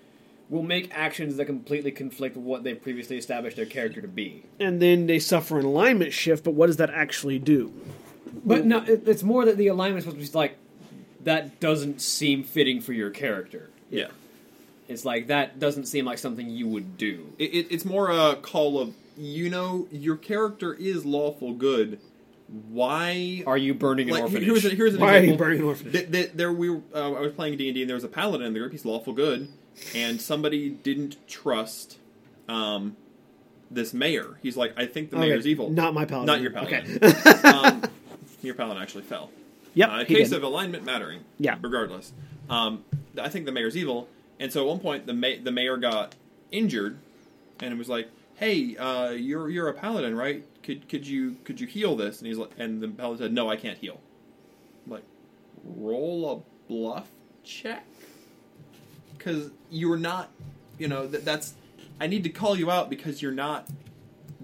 [0.49, 4.43] will make actions that completely conflict with what they've previously established their character to be.
[4.59, 7.71] And then they suffer an alignment shift, but what does that actually do?
[8.45, 10.57] But no, it, it's more that the alignment is supposed to be like
[11.23, 13.69] that doesn't seem fitting for your character.
[13.91, 14.07] Yeah.
[14.89, 17.31] It's like that doesn't seem like something you would do.
[17.37, 21.99] It, it, it's more a call of you know your character is lawful good.
[22.69, 24.45] Why Are you burning an like, orphanage?
[24.45, 25.45] here's a, here's an Why are you example.
[25.45, 25.93] burning an orphanage?
[25.93, 28.03] Th- th- there we were, uh, I was playing D and D and there was
[28.03, 28.71] a paladin in the group.
[28.71, 29.49] He's lawful good,
[29.93, 31.99] and somebody didn't trust
[32.47, 32.97] um,
[33.69, 34.39] this mayor.
[34.41, 35.69] He's like, I think the Okay, mayor's evil.
[35.69, 36.25] Not my paladin.
[36.25, 36.97] Not your paladin.
[37.03, 37.47] Okay.
[37.47, 37.83] um,
[38.41, 39.29] your paladin actually fell.
[39.75, 39.89] yep.
[39.89, 40.37] Uh, a he case did.
[40.37, 41.19] of alignment mattering.
[41.37, 41.57] Yeah.
[41.61, 42.11] Regardless,
[42.49, 42.83] um,
[43.21, 44.07] I think the mayor's evil,
[44.39, 46.15] and so at one point the ma- the mayor got
[46.51, 46.97] injured,
[47.59, 50.43] and it was like, "Hey, uh, you're you're a paladin, right?
[50.63, 53.49] Could could you could you heal this?" And he's like, and the paladin said, "No,
[53.49, 53.99] I can't heal."
[54.85, 55.03] I'm like,
[55.63, 57.09] roll a bluff
[57.43, 57.85] check,
[59.17, 60.29] because you're not,
[60.77, 61.53] you know, that that's.
[62.01, 63.67] I need to call you out because you're not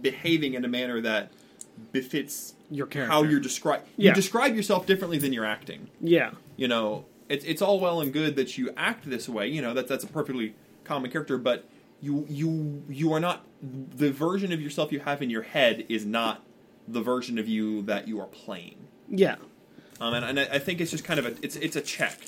[0.01, 1.31] behaving in a manner that
[1.93, 3.11] befits your character.
[3.11, 3.87] how you're described.
[3.95, 4.09] Yeah.
[4.09, 5.87] You describe yourself differently than you're acting.
[6.01, 6.31] Yeah.
[6.57, 9.47] You know, it's it's all well and good that you act this way.
[9.47, 11.67] You know, that that's a perfectly common character, but
[12.01, 16.05] you you you are not the version of yourself you have in your head is
[16.05, 16.43] not
[16.87, 18.87] the version of you that you are playing.
[19.09, 19.35] Yeah.
[19.99, 22.19] Um, and, and I, I think it's just kind of a it's it's a check.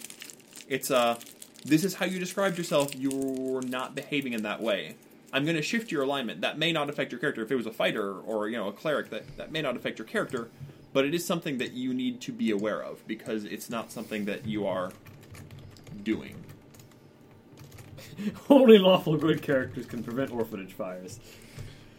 [0.67, 1.17] It's a
[1.63, 2.95] this is how you described yourself.
[2.95, 4.95] You're not behaving in that way.
[5.33, 6.41] I'm going to shift your alignment.
[6.41, 7.43] That may not affect your character.
[7.43, 9.99] If it was a fighter or you know a cleric, that that may not affect
[9.99, 10.49] your character,
[10.97, 14.25] but it is something that you need to be aware of because it's not something
[14.25, 14.91] that you are
[16.01, 16.35] doing.
[18.49, 21.19] Only lawful good characters can prevent orphanage fires.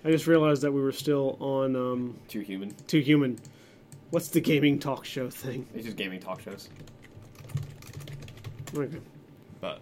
[0.05, 2.74] I just realized that we were still on um, Too human.
[2.88, 3.38] Too Human.
[4.11, 5.68] What's the gaming talk show thing?
[5.76, 6.68] It's just gaming talk shows.
[8.76, 8.99] Okay.
[9.61, 9.80] But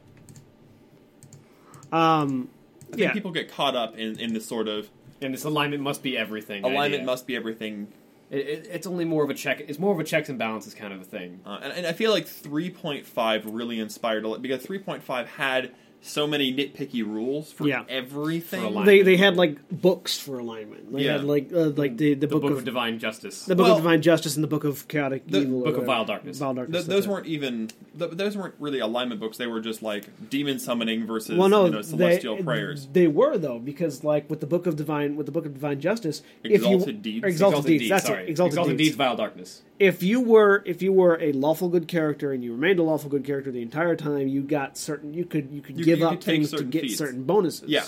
[1.90, 2.50] Um,
[2.82, 3.12] I think yeah.
[3.14, 4.90] people get caught up in in this sort of
[5.22, 6.64] And this alignment must be everything.
[6.64, 7.06] alignment idea.
[7.06, 7.88] must be everything
[8.30, 9.60] It, it, it's only more of a check.
[9.60, 11.40] It's more of a checks and balances kind of a thing.
[11.46, 15.72] Uh, and, and I feel like 3.5 really inspired a lot because 3.5 had
[16.06, 17.84] so many nitpicky rules for Yeah.
[17.88, 18.72] everything.
[18.74, 20.92] For they they had like books for alignment.
[20.92, 21.12] They Yeah.
[21.12, 23.44] had like uh, like the, the, The book, Book of, of Divine Justice.
[23.44, 25.62] the book Well- of divine justice and the book of chaotic The evil.
[25.62, 25.84] or Book of.
[25.86, 26.38] Vile Darkness.
[26.38, 26.84] Vile Th- darkness.
[26.86, 29.36] those weren't even th- those weren't really alignment books.
[29.36, 32.88] They were just like demon summoning versus well, no, you know, celestial they, prayers.
[32.92, 35.80] They were though because like with the book of divine with the book of divine
[35.80, 37.24] justice, if Exalted you deeds.
[37.24, 38.24] or exalted, deeds, that's sorry.
[38.24, 38.30] it.
[38.30, 38.94] Exalted, deeds.
[38.96, 39.62] Vile Darkness.
[39.78, 43.10] If you were if you were a lawful good character and you remained a lawful
[43.10, 46.06] good character the entire time, you got certain you could you could You- give you
[46.06, 46.96] up could take things to certain get feats.
[46.96, 47.68] certain bonuses.
[47.68, 47.84] Yeah.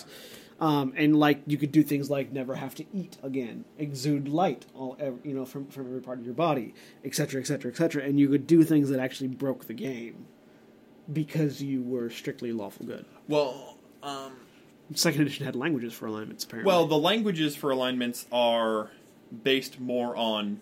[0.61, 4.67] Um, and like you could do things like never have to eat again, exude light
[4.75, 6.75] all ev- you know from from every part of your body,
[7.05, 8.03] etc., etc., etc.
[8.03, 10.27] And you could do things that actually broke the game
[11.11, 13.05] because you were strictly lawful good.
[13.29, 14.33] Well, um,
[14.95, 16.45] Second edition had languages for alignments.
[16.45, 18.91] Apparently, well, the languages for alignments are
[19.45, 20.61] based more on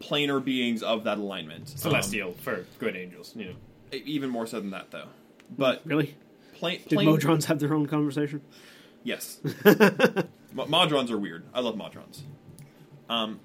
[0.00, 1.70] planar beings of that alignment.
[1.70, 3.32] Um, Celestial for good angels.
[3.36, 3.54] You know.
[3.92, 5.08] even more so than that, though.
[5.56, 6.16] But really,
[6.54, 8.40] pla- did plain, Modrons have their own conversation?
[9.02, 9.40] Yes.
[9.64, 11.44] Ma- Modrons are weird.
[11.54, 12.20] I love Modrons.
[13.08, 13.40] Um,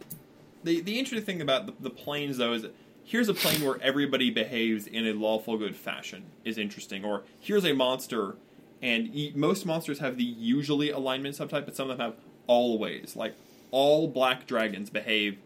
[0.63, 3.79] the the interesting thing about the, the planes though is that here's a plane where
[3.81, 7.03] everybody behaves in a lawful good fashion is interesting.
[7.05, 8.35] Or here's a monster,
[8.81, 12.15] and e- most monsters have the usually alignment subtype, but some of them have
[12.47, 13.15] always.
[13.15, 13.35] Like
[13.71, 15.37] all black dragons behave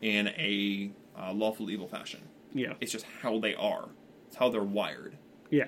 [0.00, 2.20] in a uh, lawful evil fashion.
[2.52, 3.88] Yeah, It's just how they are.
[4.28, 5.16] It's how they're wired.
[5.50, 5.66] yeah.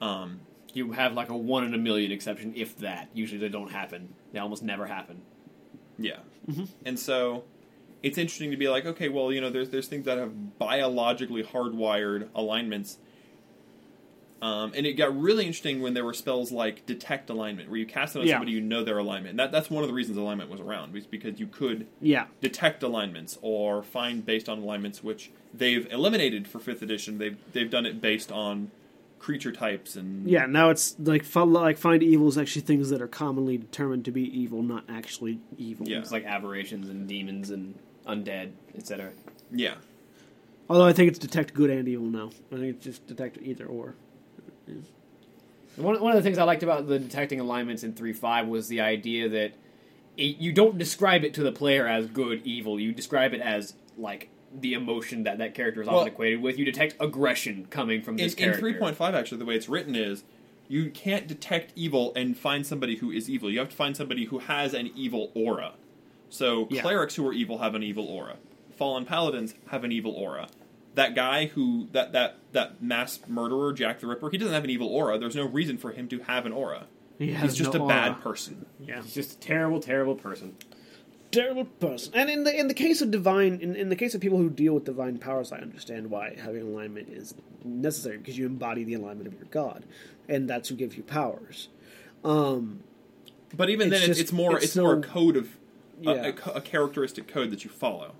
[0.00, 0.40] Um,
[0.74, 3.08] You have like a one in a million exception, if that.
[3.14, 4.14] Usually they don't happen.
[4.32, 5.22] They almost never happen.
[5.98, 6.18] Yeah.
[6.48, 6.64] Mm-hmm.
[6.84, 7.44] And so
[8.02, 11.42] it's interesting to be like, okay, well, you know, there's there's things that have biologically
[11.42, 12.98] hardwired alignments.
[14.40, 17.86] Um, and it got really interesting when there were spells like detect alignment, where you
[17.86, 18.34] cast it on Yeah.
[18.34, 19.30] somebody you know their alignment.
[19.30, 22.26] And that, that's one of the reasons alignment was around, was because you could Yeah,
[22.40, 27.18] detect alignments or find based on alignments, which they've eliminated for fifth edition.
[27.18, 28.70] They've they've done it based on
[29.18, 30.46] creature types and yeah.
[30.46, 34.22] Now it's like like find evil is actually things that are commonly determined to be
[34.22, 35.88] evil, not actually evil.
[35.88, 35.98] Yeah.
[35.98, 37.74] It's like aberrations and demons and
[38.06, 39.10] undead, etc.
[39.50, 39.74] yeah.
[40.70, 42.30] Although I think it's detect good and evil now.
[42.52, 43.94] I think it's just detect either or.
[45.76, 48.80] One, one of the things I liked about the detecting alignments in 3.5 was the
[48.80, 49.52] idea that
[50.16, 52.80] it, you don't describe it to the player as good, evil.
[52.80, 56.58] You describe it as, like, the emotion that that character is Well- often equated with.
[56.58, 58.74] You detect aggression coming from this in character.
[58.78, 60.24] point five, actually, the way it's written is
[60.68, 63.50] you can't detect evil and find somebody who is evil.
[63.50, 65.74] You have to find somebody who has an evil aura.
[66.28, 66.82] So Yeah.
[66.82, 68.36] clerics who are evil have an evil aura.
[68.76, 70.48] Fallen paladins have an evil aura.
[70.98, 74.70] That guy who that that that mass murderer Jack the Ripper, he doesn't have an
[74.70, 75.16] evil aura.
[75.16, 76.86] There's no reason for him to have an aura.
[77.18, 77.94] He has He's just no a aura.
[77.94, 78.66] bad person.
[78.80, 79.00] Yeah.
[79.02, 80.56] He's just a terrible, terrible person.
[81.30, 82.12] terrible person.
[82.16, 84.50] And in the in the case of divine, in, in the case of people who
[84.50, 87.34] deal with divine powers, I understand why having alignment is
[87.64, 89.84] necessary because you embody the alignment of your god,
[90.28, 91.68] and that's who gives you powers.
[92.24, 92.80] Um,
[93.56, 95.46] But even It's then, it's, just- it's more it's it's, more a code of
[96.04, 96.26] a- Yeah.
[96.26, 98.12] a, co- a characteristic code that you follow.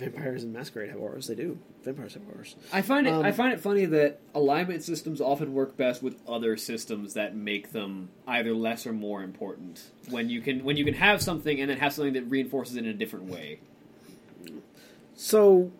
[0.00, 1.26] Vampires and masquerade have auras.
[1.26, 1.58] They do.
[1.82, 2.56] Vampires have auras.
[2.72, 3.10] I find it.
[3.10, 7.36] Um, I find it funny that alignment systems often work best with other systems that
[7.36, 9.90] make them either less or more important.
[10.08, 12.84] When you can, when you can have something and then have something that reinforces it
[12.84, 13.60] in a different way.
[15.14, 15.70] So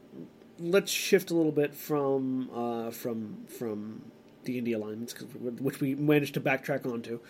[0.59, 4.03] let's shift a little bit from uh, from from
[4.45, 7.21] D and D alignments, which we managed to backtrack onto,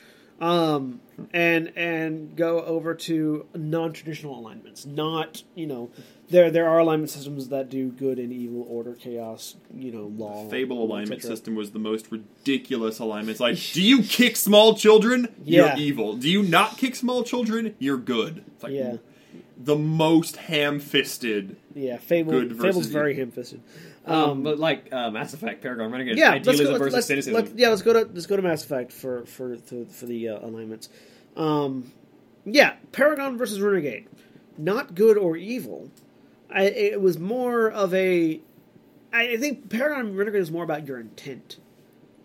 [0.41, 1.01] um,
[1.33, 4.85] and and go over to non traditional alignments.
[4.85, 5.91] Not you know
[6.31, 10.49] there there are alignment systems that do good and evil, order, chaos, you know, law.
[10.49, 13.31] Fable alignment system was the most ridiculous alignment.
[13.31, 15.29] It's like, do you kick small children?
[15.45, 15.77] Yeah.
[15.77, 16.17] You're evil.
[16.17, 17.75] Do you not kick small children?
[17.79, 18.45] You're good.
[18.55, 18.97] It's like Yeah.
[19.59, 21.57] the most ham-fisted.
[21.75, 22.33] Yeah, Fable.
[22.33, 23.61] Good Fable's versus very ham-fisted.
[24.07, 27.35] Um, but like uh, Mass Effect, Paragon Renegade, yeah, let's go, let's, versus let's, cynicism.
[27.35, 30.29] let's- yeah, let's go to let's go to Mass Effect for for for, for the
[30.31, 30.89] uh, alignments.
[31.37, 31.93] Um,
[32.45, 34.07] yeah, Paragon versus Renegade,
[34.57, 35.91] not good or evil.
[36.53, 38.41] I, it was more of a.
[39.13, 41.59] I think Paragon Renegade is more about your intent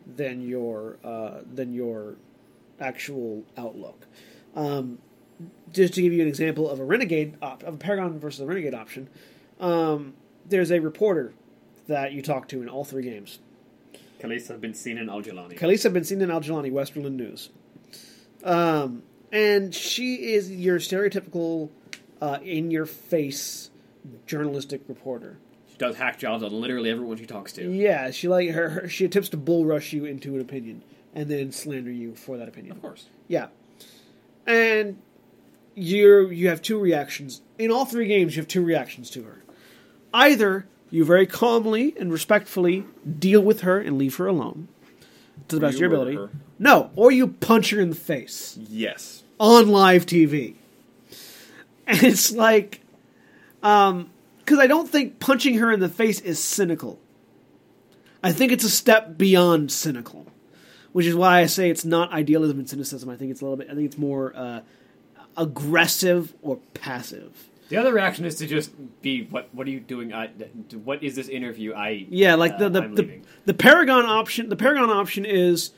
[0.05, 2.15] than your uh, than your
[2.79, 4.05] actual outlook.
[4.55, 4.99] Um,
[5.71, 8.45] just to give you an example of a renegade op- of a Paragon versus a
[8.45, 9.09] Renegade option,
[9.59, 10.13] um,
[10.47, 11.33] there's a reporter
[11.87, 13.39] that you talk to in all three games.
[14.19, 15.57] Kalisa been seen in Al-Jalani.
[15.57, 17.49] Khalisah bint Sinan al-Jilani, Westerlund News.
[18.43, 21.69] Um, and she is your stereotypical,
[22.21, 23.71] uh, in-your-face
[24.25, 25.37] journalistic reporter.
[25.71, 27.69] She does hack jobs on literally everyone she talks to.
[27.71, 30.83] Yeah, she like her, her she attempts to bull rush you into an opinion
[31.13, 32.75] and then slander you for that opinion.
[32.75, 33.07] Of course.
[33.27, 33.47] Yeah,
[34.47, 34.97] and
[35.73, 38.35] you you have two reactions in all three games.
[38.35, 39.43] You have two reactions to her.
[40.13, 42.85] Either you very calmly and respectfully
[43.19, 44.67] deal with her and leave her alone
[45.49, 46.15] to the best of your ability.
[46.15, 46.29] her.
[46.57, 49.23] No, or you punch her in the face Yes.
[49.39, 50.55] on live TV.
[51.87, 52.79] And it's like,
[53.65, 56.99] um, because I don't think punching her in the face is cynical.
[58.23, 60.27] I think it's a step beyond cynical,
[60.93, 63.09] which is why I say it's not idealism and cynicism.
[63.09, 63.67] I think it's a little bit.
[63.69, 64.61] I think it's more uh,
[65.35, 67.49] aggressive or passive.
[67.69, 69.49] The other reaction is to just be, "What?
[69.51, 70.13] What are you doing?
[70.13, 70.27] I,
[70.83, 71.73] what is this interview?
[71.73, 74.49] I Yeah, like the uh, the, the, the Paragon option.
[74.49, 75.71] The Paragon option is,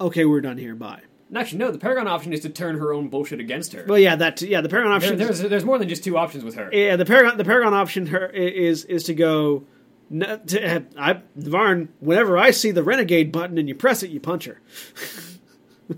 [0.00, 0.74] okay, we're done here.
[0.74, 1.02] Bye.
[1.32, 1.70] And actually, no.
[1.70, 3.86] The Paragon option is to turn her own bullshit against her.
[3.88, 4.60] Well, yeah, that yeah.
[4.60, 5.16] The Paragon There- option.
[5.18, 6.68] there's there's more than just two options with her.
[6.70, 9.64] Yeah, the Paragon the Paragon option her is is to go.
[10.12, 11.88] To, I Varn.
[12.00, 14.60] Whenever I see the Renegade button and you press it, you punch her.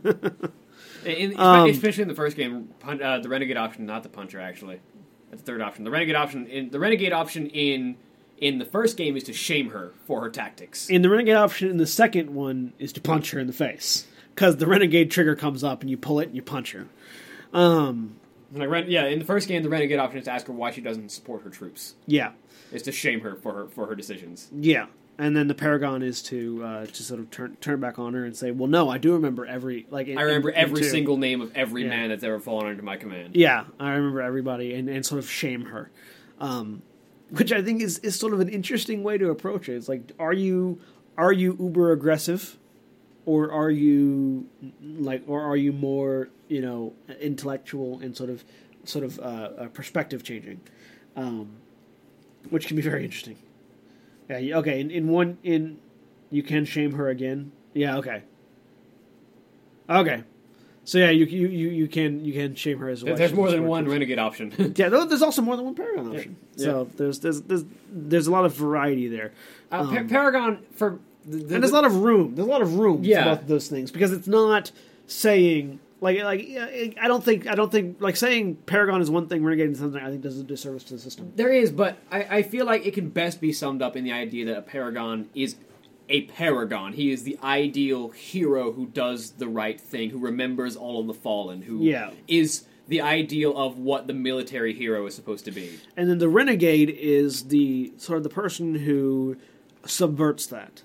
[1.05, 4.41] In, Um, especially in the first game, pun, uh, the renegade option, not the puncher.
[4.41, 4.81] Actually,
[5.31, 5.85] that's the third option.
[5.85, 7.97] The renegade option in the renegade option in
[8.39, 10.89] in the first game is to shame her for her tactics.
[10.89, 14.07] In the Renegade option, in the second one is to punch her in the face
[14.35, 16.87] because the Renegade trigger comes up and you pull it and you punch her.
[17.53, 18.17] Um,
[18.53, 20.81] Like, yeah, in the first game, the renegade option is to ask her why she
[20.81, 21.95] doesn't support her troops.
[22.07, 22.33] yeah,
[22.73, 24.49] Is to shame her for her for her decisions.
[24.53, 24.87] yeah.
[25.17, 28.25] And then the Paragon is to uh, to sort of turn turn back on her
[28.25, 30.81] and say, "Well, no, I do remember every like." in- I remember in- in every
[30.81, 30.89] two.
[30.89, 31.91] single name of every Yeah.
[31.91, 33.37] man that's ever fallen under my command.
[33.37, 35.93] Yeah, I remember everybody and, and sort of shame her.
[36.41, 36.83] Um,
[37.31, 39.77] which I think is, is sort of an interesting way to approach it.
[39.77, 40.81] It's like are you
[41.17, 42.59] are you uber aggressive
[43.27, 44.49] or are you
[44.83, 48.45] like or are you more, you know, intellectual and sort of
[48.85, 50.61] sort of uh, uh, perspective changing.
[51.17, 51.57] Um,
[52.51, 53.37] which can be very interesting.
[54.29, 55.79] Yeah, okay, in, in one in
[56.31, 57.53] you can shame her again.
[57.73, 58.23] Yeah, okay.
[59.89, 60.25] Okay.
[60.85, 63.17] So yeah, you you you, can you can shame her as well.
[63.17, 64.53] There's more than one renegade option.
[64.77, 66.37] Yeah, there's also more than one Paragon option.
[66.57, 66.65] Yeah.
[66.65, 69.33] So there's, there's there's there's a lot of variety there,
[69.73, 72.35] uh, Pa- Um, Paragon for the, the, and there's a lot of room.
[72.35, 73.25] There's a lot of room Yeah.
[73.25, 74.71] for both of those things because it's not
[75.07, 76.47] saying like like
[77.01, 80.03] I don't think I don't think like saying Paragon is one thing, Renegade is something.
[80.03, 81.33] I think does a disservice to the system.
[81.37, 84.13] There is, but I, I feel like it can best be summed up in the
[84.13, 85.57] idea that a paragon is
[86.11, 86.93] a paragon.
[86.93, 91.15] He is the ideal hero who does the right thing, who remembers all of the
[91.15, 92.11] fallen, who Yeah.
[92.29, 95.79] is the ideal of what the military hero is supposed to be.
[95.97, 99.37] and then the renegade is the sort of the person who
[99.87, 100.83] subverts that.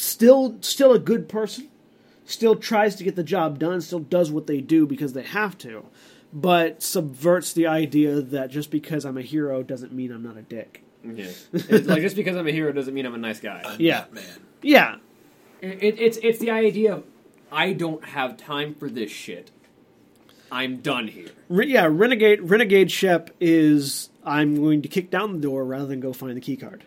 [0.00, 1.68] Still, still a good person,
[2.24, 5.58] still tries to get the job done, still does what they do because they have
[5.58, 5.84] to,
[6.32, 10.42] but subverts the idea that just because I'm a hero doesn't mean I'm not a
[10.42, 10.82] dick.
[11.04, 11.26] Yeah.
[11.52, 13.76] It's like just because I'm a hero doesn't mean I'm a nice guy.
[13.78, 14.04] Yeah.
[14.10, 14.24] man.
[14.62, 14.96] Yeah,
[15.60, 17.04] It, it's it's the idea of
[17.52, 19.50] I don't have time for this shit.
[20.50, 21.28] I'm done here.
[21.50, 21.86] Re- yeah.
[21.90, 26.38] Renegade, renegade Shep is I'm going to kick down the door rather than go find
[26.38, 26.84] the key card.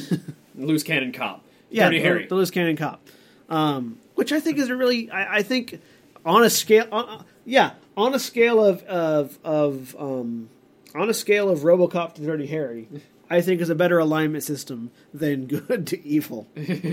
[0.54, 1.42] Loose cannon cop.
[1.70, 2.26] Yeah, Dirty the, Harry.
[2.26, 3.00] the loose cannon cop,
[3.48, 5.80] um, which I think is a really, I, I think,
[6.24, 10.48] on a scale, uh, uh, yeah, on a scale of of of um,
[10.94, 12.88] on a scale of RoboCop to Dirty Harry,
[13.28, 16.46] I think is a better alignment system than good to evil,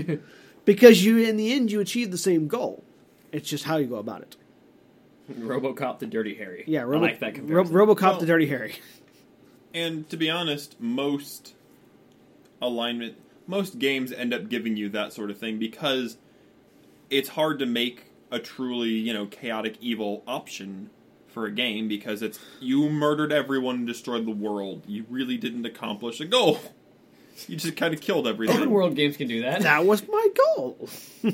[0.64, 2.82] because you in the end you achieve the same goal.
[3.32, 4.36] It's just how you go about it.
[5.32, 6.64] RoboCop to Dirty Harry.
[6.66, 7.74] Yeah, I like that Ro- comparison.
[7.74, 8.74] RoboCop Well- to Dirty Harry.
[9.76, 11.52] And to be honest, most
[12.62, 13.16] alignment,
[13.46, 16.16] most games end up giving you that sort of thing because
[17.10, 20.90] it's hard to make a truly, you know, chaotic evil option
[21.28, 24.82] for a game because it's you murdered everyone and destroyed the world.
[24.86, 26.58] You really didn't accomplish a goal.
[27.48, 28.54] You just kind of killed everything.
[28.58, 29.62] Open world games can do that.
[29.62, 30.88] That was my goal.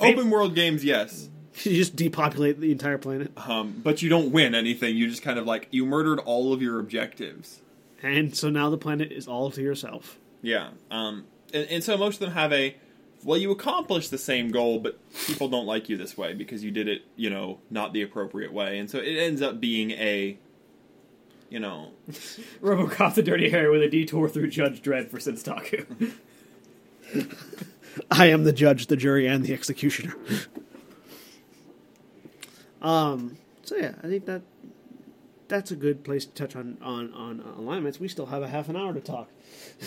[0.00, 1.28] Open world games, yes.
[1.62, 4.96] you just depopulate the entire planet, Um, but you don't win anything.
[4.96, 7.60] You just kind of like you murdered all of your objectives.
[8.02, 10.18] and so now the planet is all to yourself.
[10.40, 10.70] Yeah.
[10.90, 12.76] Um, and, and so most of them have a
[13.24, 16.70] well, you accomplished the same goal, but people don't like you this way because you
[16.70, 20.36] did it, you know, not the appropriate way, and so it ends up being a,
[21.48, 21.90] you know,
[22.60, 26.12] RoboCop the Dirty Harry with a detour through Judge Dredd for Senstaku.
[28.10, 30.16] I am the judge, the jury, and the executioner.
[32.82, 33.36] um.
[33.64, 34.42] So yeah, I think that
[35.52, 38.00] that's a good place to touch on on on alignments.
[38.00, 39.28] We still have a half an hour to talk.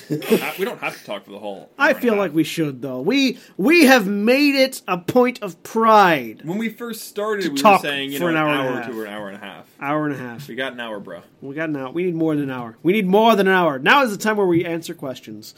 [0.09, 1.71] we don't have to talk for the whole.
[1.77, 2.19] I hour and a feel half.
[2.19, 3.01] like we should though.
[3.01, 6.41] We we have made it a point of pride.
[6.43, 8.49] when we first started, To we were talk saying you for know an an hour
[8.51, 8.91] and a hour half.
[8.91, 9.65] to an hour and a half.
[9.81, 10.47] Hour and a half.
[10.47, 11.21] We got an hour, bro.
[11.41, 11.91] We got an hour.
[11.91, 12.77] We need more than an hour.
[12.83, 13.79] We need more than an hour.
[13.79, 15.53] Now is the time where we answer questions.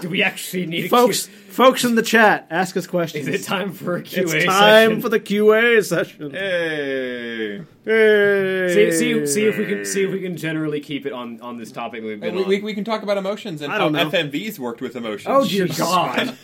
[0.00, 3.28] do we actually need a folks, Q- folks in the chat, ask us questions.
[3.28, 4.36] Is it time for a QA session?
[4.36, 5.00] It's time session?
[5.02, 6.30] for the QA session.
[6.32, 8.90] Hey, Hey.
[8.92, 11.58] See, see, see if we can see if we can generally keep it on on
[11.58, 12.48] this topic we've been we, on.
[12.48, 14.08] we, we can talk about emotions and I how don't know.
[14.10, 15.26] FMVs worked with emotions.
[15.28, 16.36] oh dear God!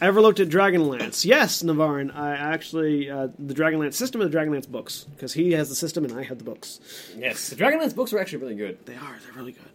[0.00, 1.24] Ever looked at Dragonlance?
[1.24, 2.12] Yes, Navarin.
[2.12, 6.04] I actually uh, the Dragonlance system of the Dragonlance books because he has the system
[6.04, 6.80] and I have the books.
[7.16, 8.84] yes, the Dragonlance books are actually really good.
[8.86, 9.16] They are.
[9.24, 9.70] They're really good.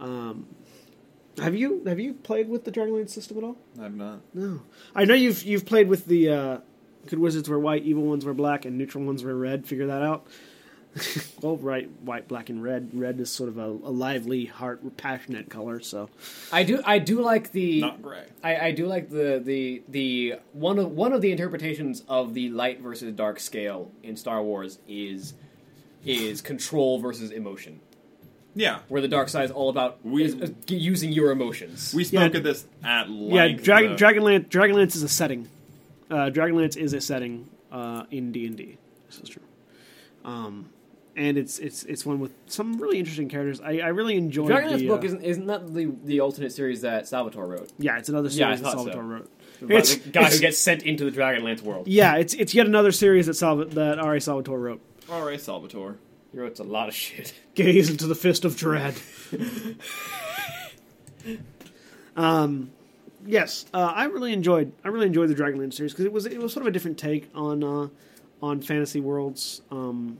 [0.00, 0.46] Um,
[1.40, 3.56] have you have you played with the Dragonlance system at all?
[3.80, 4.20] I've not.
[4.34, 4.62] No.
[4.94, 6.58] I know you've you've played with the uh,
[7.06, 9.66] good wizards were white, evil ones were black, and neutral ones were red.
[9.66, 10.26] Figure that out.
[11.40, 12.90] well, right, white, black, and red.
[12.92, 15.80] Red is sort of a, a lively, heart, passionate color.
[15.80, 16.10] So
[16.52, 18.24] I do I do like the Not gray.
[18.42, 22.50] I, I do like the, the the one of one of the interpretations of the
[22.50, 25.34] light versus dark scale in Star Wars is
[26.04, 27.80] is control versus emotion,
[28.54, 31.92] Yeah, where the dark side is all about We- is, is using your emotions.
[31.94, 32.38] we spoke Yeah.
[32.38, 33.32] of this at length.
[33.32, 35.48] yeah, Dragon uh, Dragonlance Dragonlance is a setting.
[36.10, 38.76] Uh, Dragonlance is a setting uh, in D and D.
[39.08, 39.42] This is true.
[40.24, 40.70] Um,
[41.16, 43.60] and it's it's it's one with some really interesting characters.
[43.60, 46.80] I, I really enjoyed Dragonlance the book uh, isn't isn't that the the alternate series
[46.82, 47.70] that Salvatore wrote?
[47.78, 48.78] yeah, it's another Yeah, series that thought so.
[48.84, 49.30] Salvatore wrote.
[49.62, 51.86] About It's- the guy it's- who gets sent into the Dragonlance world.
[51.88, 54.20] Yeah, it's it's yet another series that Salva, that R.A.
[54.20, 54.80] Salvatore wrote.
[55.10, 55.96] All right, Salvatore.
[56.32, 57.34] He wrote a lot of shit.
[57.54, 58.94] Gaze into the fist of dread.
[62.16, 62.70] um,
[63.26, 64.72] yes, uh, I really enjoyed.
[64.84, 66.98] I really enjoyed the Dragonlance series because it was it was sort of a different
[66.98, 67.88] take on uh,
[68.42, 69.62] on fantasy worlds.
[69.70, 70.18] Um,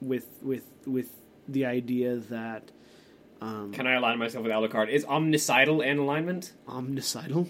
[0.00, 1.10] with with with
[1.48, 2.70] the idea that
[3.40, 4.88] um, Can I align myself with Alucard?
[4.88, 6.52] Is omnicidal an alignment?
[6.68, 7.48] omnicidal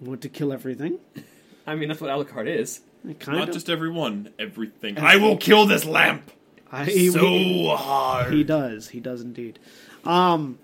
[0.00, 0.98] want to kill everything.
[1.66, 2.80] I mean, that's what Alucard is.
[3.08, 3.54] It kind Not of.
[3.54, 4.98] just everyone, everything.
[4.98, 6.30] I will kill this lamp
[6.72, 8.32] I, he, so he- hard.
[8.32, 8.88] He does.
[8.88, 9.58] He does indeed.
[10.04, 10.58] Um,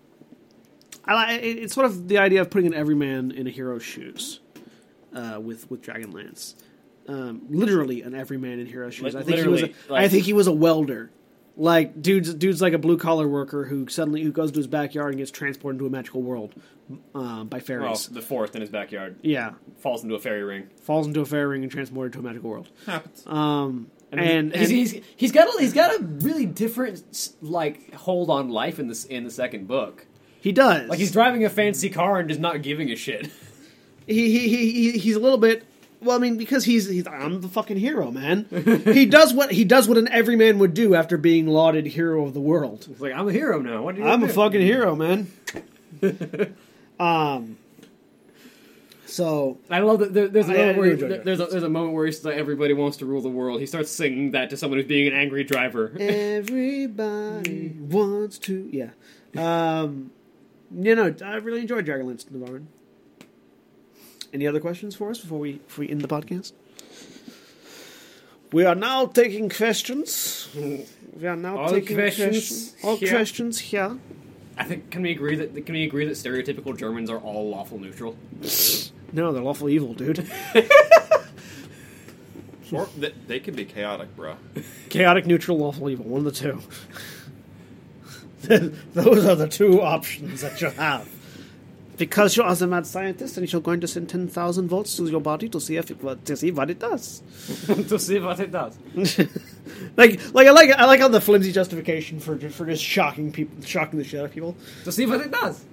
[1.05, 3.83] I like it, it's sort of the idea of putting an everyman in a hero's
[3.83, 4.41] shoes
[5.15, 6.55] uh, with with Dragonlance.
[7.07, 9.15] Um, literally an everyman in hero's shoes.
[9.15, 9.63] I think he was.
[9.63, 11.11] A, literally, I think he was a welder.
[11.57, 15.11] Like dude's dude's like a blue collar worker who suddenly who goes to his backyard
[15.11, 16.55] and gets transported into a magical world
[17.15, 18.07] uh, by Well, fairies.
[18.09, 20.69] the forest in his backyard yeah, falls into a fairy ring.
[20.83, 22.69] falls into a fairy ring and transported to a magical world.
[22.87, 23.27] Happens.
[23.27, 27.93] Um, and he's, and, he's, he's, he's got a, he's got a really different like
[27.95, 30.07] hold on life in this in the second book.
[30.41, 33.27] he does Like he's driving a fancy car and just not giving a shit.
[34.07, 35.65] he, he, he, he he's a little bit
[36.01, 38.47] Well, I mean, because he's, he's I'm the fucking hero, man.
[38.85, 42.33] he does what he does what an everyman would do after being lauded hero of
[42.33, 42.87] the world.
[42.91, 43.83] It's like I'm a hero now.
[43.83, 44.09] What do you?
[44.09, 45.31] I'm a fucking hero, man.
[47.01, 47.58] um.
[49.11, 51.95] So I love that there, there's a moment where there- there's a, there's a moment
[51.95, 53.59] where he's like everybody wants to rule the world.
[53.59, 55.93] He starts singing that to someone who's being an angry driver.
[55.99, 58.91] everybody wants to, yeah.
[59.37, 60.11] Um,
[60.71, 62.67] you know, I really enjoyed Dragonlance Navarran.
[64.35, 66.53] Any other questions for us before we before we end the podcast?
[68.53, 70.49] We are now taking questions.
[70.55, 72.29] We are now All taking questions
[72.73, 72.75] questions.
[72.85, 73.09] All here.
[73.11, 73.99] questions here.
[74.59, 77.79] I think can we agree that can we agree that stereotypical Germans are all lawful
[77.79, 78.17] neutral?
[79.13, 80.31] No, they're lawful evil, dude.
[82.73, 84.37] Or they, they could be chaotic, bro.
[84.91, 86.05] Chaotic, neutral, lawful evil.
[86.05, 86.61] One of the two.
[88.93, 91.09] Those are the two options that you have.
[91.97, 95.07] Because you are the mad scientist, and you're going to send ten thousand volts to
[95.07, 97.23] your body to see if it to see what it does.
[97.67, 98.79] to see what it does.
[99.97, 103.61] like, like I like I like how the flimsy justification for for just shocking people,
[103.65, 104.57] shocking the shit out of people.
[104.85, 105.65] To see what it does.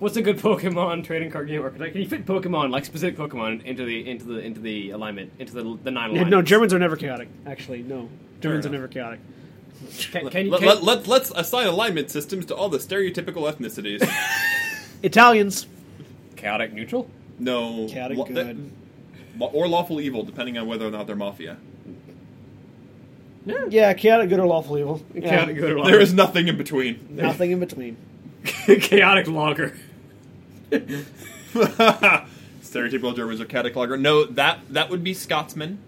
[0.00, 1.92] What's a good Pokemon trading card game archetype?
[1.92, 5.52] Can you fit Pokemon, like specific Pokemon, into the into the into the alignment, into
[5.52, 6.30] the the nine Yeah, alignments?
[6.30, 7.28] no, Germans are never chaotic.
[7.46, 8.08] Actually, no,
[8.40, 9.20] Germans are never chaotic.
[10.10, 10.50] Can, can you?
[10.52, 14.02] Let, Can, let, let, let's assign alignment systems to all the stereotypical ethnicities.
[15.02, 15.66] Italians,
[16.36, 17.08] chaotic neutral?
[17.38, 18.36] no, chaotic lo- good.
[18.36, 18.56] that-
[19.38, 21.58] lo- or lawful evil, depending on whether or not they're mafia.
[23.68, 25.02] yeah, chaotic good or lawful evil.
[25.14, 25.90] Yeah, Chaotic good or lawful.
[25.90, 27.06] There is nothing in between.
[27.10, 27.96] nothing in between.
[28.44, 29.76] chaotic logger.
[32.62, 33.96] Stereotypical Germans are chaotic logger.
[33.96, 35.78] No, that that would be Scotsman.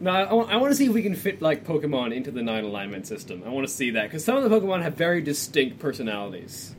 [0.00, 3.06] No, I, want to see if we can fit like Pokemon into the nine alignment
[3.06, 3.44] system.
[3.46, 6.74] I want to see that because some of the Pokemon have very distinct personalities.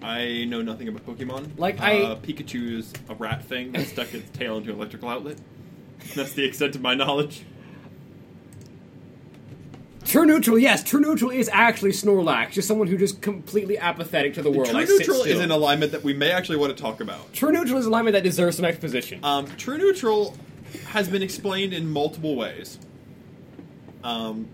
[0.00, 1.58] I know nothing about Pokemon.
[1.58, 5.38] Like, uh, I- Pikachu's a rat thing that stuck its tail into an electrical outlet.
[6.14, 7.42] That's the extent of my knowledge.
[10.08, 14.42] True neutral, yes, true neutral is actually Snorlax, just someone who just completely apathetic to
[14.42, 14.70] the world.
[14.70, 17.30] True like, neutral is an alignment that we may actually want to talk about.
[17.34, 19.22] True neutral is an alignment that deserves some exposition.
[19.22, 20.34] Um, true neutral
[20.86, 22.78] has been explained in multiple ways.
[24.02, 24.48] Um,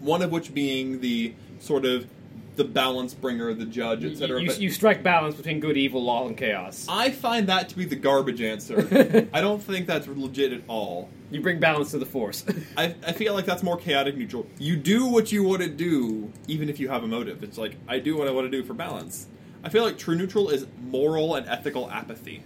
[0.00, 2.06] one of which being the sort of
[2.54, 4.40] the balance bringer, the judge, etc.
[4.40, 6.86] you, But you strike balance between good, evil, law, and chaos.
[6.88, 9.28] I find that to be the garbage answer.
[9.32, 11.10] I don't think that's legit at all.
[11.30, 12.44] You bring balance to the force.
[12.76, 14.46] I, I feel like that's more chaotic neutral.
[14.58, 17.42] You do what you want to do, even if you have a motive.
[17.42, 19.26] It's like, I do what I want to do for balance.
[19.64, 22.42] I feel like true neutral is moral and ethical apathy.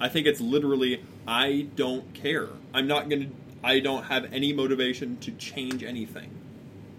[0.00, 2.48] I think it's literally, I don't care.
[2.72, 3.28] I'm not going to,
[3.64, 6.30] I don't have any motivation to change anything.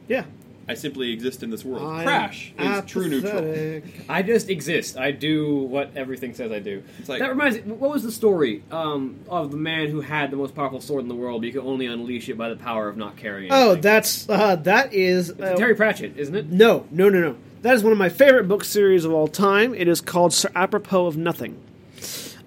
[0.07, 0.25] Yeah,
[0.69, 1.83] I simply exist in this world.
[1.89, 3.37] I'm Crash is true neutral.
[3.37, 3.83] apathetic.
[4.09, 4.97] I just exist.
[4.97, 6.83] I do what everything says I do.
[6.99, 7.73] It's like- that reminds me.
[7.73, 11.07] What was the story um, of the man who had the most powerful sword in
[11.07, 13.49] the world, but you could only unleash it by the power of not carrying?
[13.49, 13.53] It.
[13.55, 13.81] Oh, anything?
[13.81, 16.51] that's uh, that is uh, Terry Pratchett, isn't it?
[16.51, 17.37] no, no, no, no.
[17.61, 19.73] That is one of my favorite book series of all time.
[19.73, 21.61] It is called Sir Apropos of Nothing.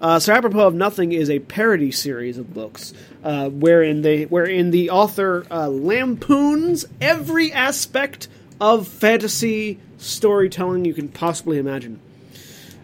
[0.01, 2.91] Uh, Sir Apropos of Nothing is a parody series of books,
[3.23, 8.27] uh, wherein they, wherein the author uh, lampoons every aspect
[8.59, 11.99] of fantasy storytelling you can possibly imagine.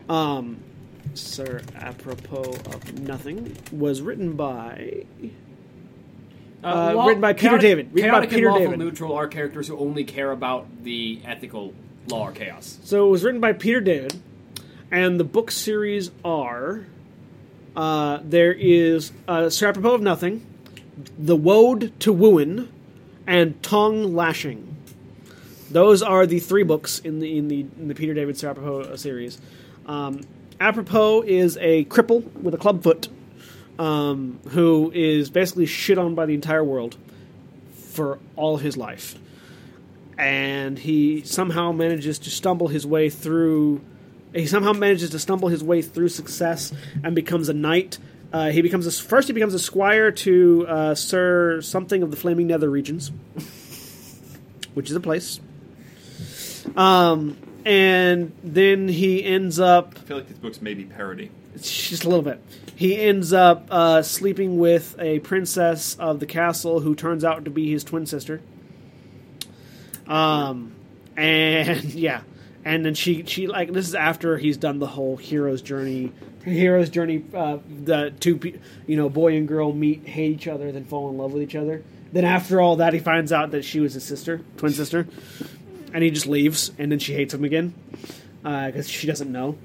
[0.08, 0.58] Um,
[1.16, 5.06] Sir Apropos of Nothing was written by
[6.64, 7.90] Uh, written by Peter chaotic- David.
[7.94, 8.80] Written by Peter and lawful David.
[8.80, 11.74] neutral are characters who only care about the ethical
[12.08, 12.78] law or chaos.
[12.84, 14.20] So it was written by Peter David,
[14.92, 16.86] and the book series are
[17.78, 20.46] uh, there is uh, Sir Apropos of Nothing,
[21.18, 22.68] The Woad to Wuin,
[23.26, 24.76] and Tongue Lashing.
[25.72, 28.96] Those are the three books in the in the in the Peter David Sir Apropos
[28.98, 29.40] series.
[29.86, 30.22] Um,
[30.60, 33.08] Apropos is a cripple with a club foot
[33.80, 36.98] um, who is basically shit on by the entire world
[37.74, 39.18] for all his life
[40.18, 43.82] and he somehow manages to stumble his way through.
[44.34, 46.74] He somehow manages to stumble his way through success
[47.04, 47.98] and becomes a knight.
[48.32, 49.28] Uh, he becomes a, first.
[49.28, 53.12] He becomes a squire to uh, Sir something of the Flaming Nether regions,
[54.74, 55.40] which is a place.
[56.76, 61.32] Um, and then he ends up I feel like these books may be parody.
[61.56, 62.42] just a little bit.
[62.76, 67.52] He ends up uh, sleeping with a princess of the castle who turns out to
[67.52, 68.42] be his twin sister.
[70.06, 70.74] Um,
[71.16, 72.22] and yeah,
[72.66, 76.12] and then she she like this is after he's done the whole hero's journey.
[76.44, 77.24] Hero's journey.
[77.34, 78.40] Uh, the two
[78.86, 81.56] you know boy and girl meet, hate each other, then fall in love with each
[81.56, 81.84] other.
[82.12, 85.08] Then after all that, he finds out that she was his sister, twin sister,
[85.94, 86.72] and he just leaves.
[86.78, 87.74] And then she hates him again
[88.44, 89.58] because she doesn't know.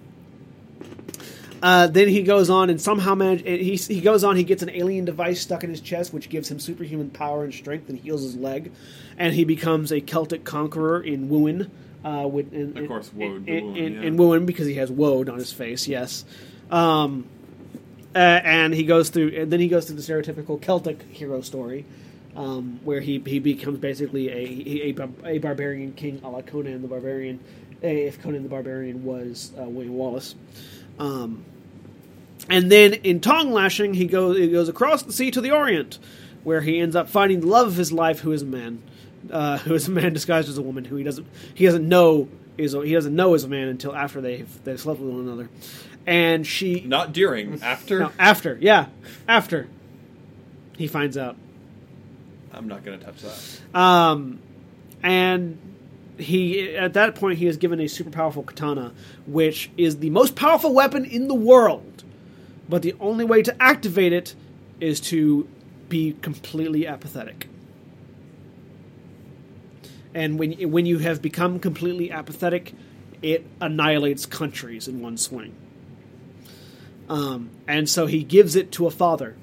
[1.62, 3.42] Uh, then he goes on and somehow manage.
[3.42, 4.34] He he goes on.
[4.34, 7.54] He gets an alien device stuck in his chest, which gives him superhuman power and
[7.54, 8.72] strength, and heals his leg.
[9.16, 11.70] And he becomes a Celtic conqueror in Wuin.
[12.04, 14.34] Uh, with, in, Of course, Woad, in, in, yeah.
[14.36, 15.86] in because he has woad on his face.
[15.86, 16.24] Yes.
[16.70, 17.26] Um,
[18.14, 21.84] uh, and he goes through, and then he goes through the stereotypical Celtic hero story,
[22.36, 26.88] um, where he he becomes basically a a, a barbarian king, a la Conan the
[26.88, 27.40] Barbarian,
[27.80, 30.34] if Conan the Barbarian was uh, William Wallace.
[30.98, 31.44] Um,
[32.50, 35.98] and then in tongue lashing, he goes he goes across the sea to the Orient,
[36.44, 38.82] where he ends up finding the love of his life, who is a man,
[39.30, 42.28] uh, who is a man disguised as a woman, who he doesn't he doesn't know
[42.58, 45.20] is a, he doesn't know is a man until after they've they've slept with one
[45.20, 45.48] another,
[46.06, 48.00] and she Not during, after.
[48.00, 48.86] no, after yeah
[49.28, 49.68] after
[50.76, 51.36] he finds out,
[52.52, 53.78] I'm not going to touch that.
[53.78, 54.38] um,
[55.02, 55.58] and
[56.18, 58.92] he at that point he is given a super powerful katana,
[59.26, 62.04] which is the most powerful weapon in the world.
[62.68, 64.34] But the only way to activate it
[64.80, 65.48] is to
[65.88, 67.48] be completely apathetic.
[70.14, 72.74] And when when you have become completely apathetic,
[73.22, 75.54] it annihilates countries in one swing.
[77.08, 79.36] Um, and so he gives it to a father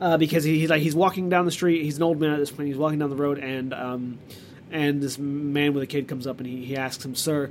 [0.00, 1.82] uh, because he, he's like he's walking down the street.
[1.82, 2.68] He's an old man at this point.
[2.68, 4.18] He's walking down the road, and um,
[4.70, 7.50] and this man with a kid comes up and he, he asks him, "Sir,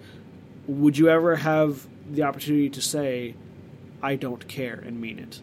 [0.68, 3.36] would you ever have the opportunity to say,
[4.02, 5.42] I don't care and mean it?"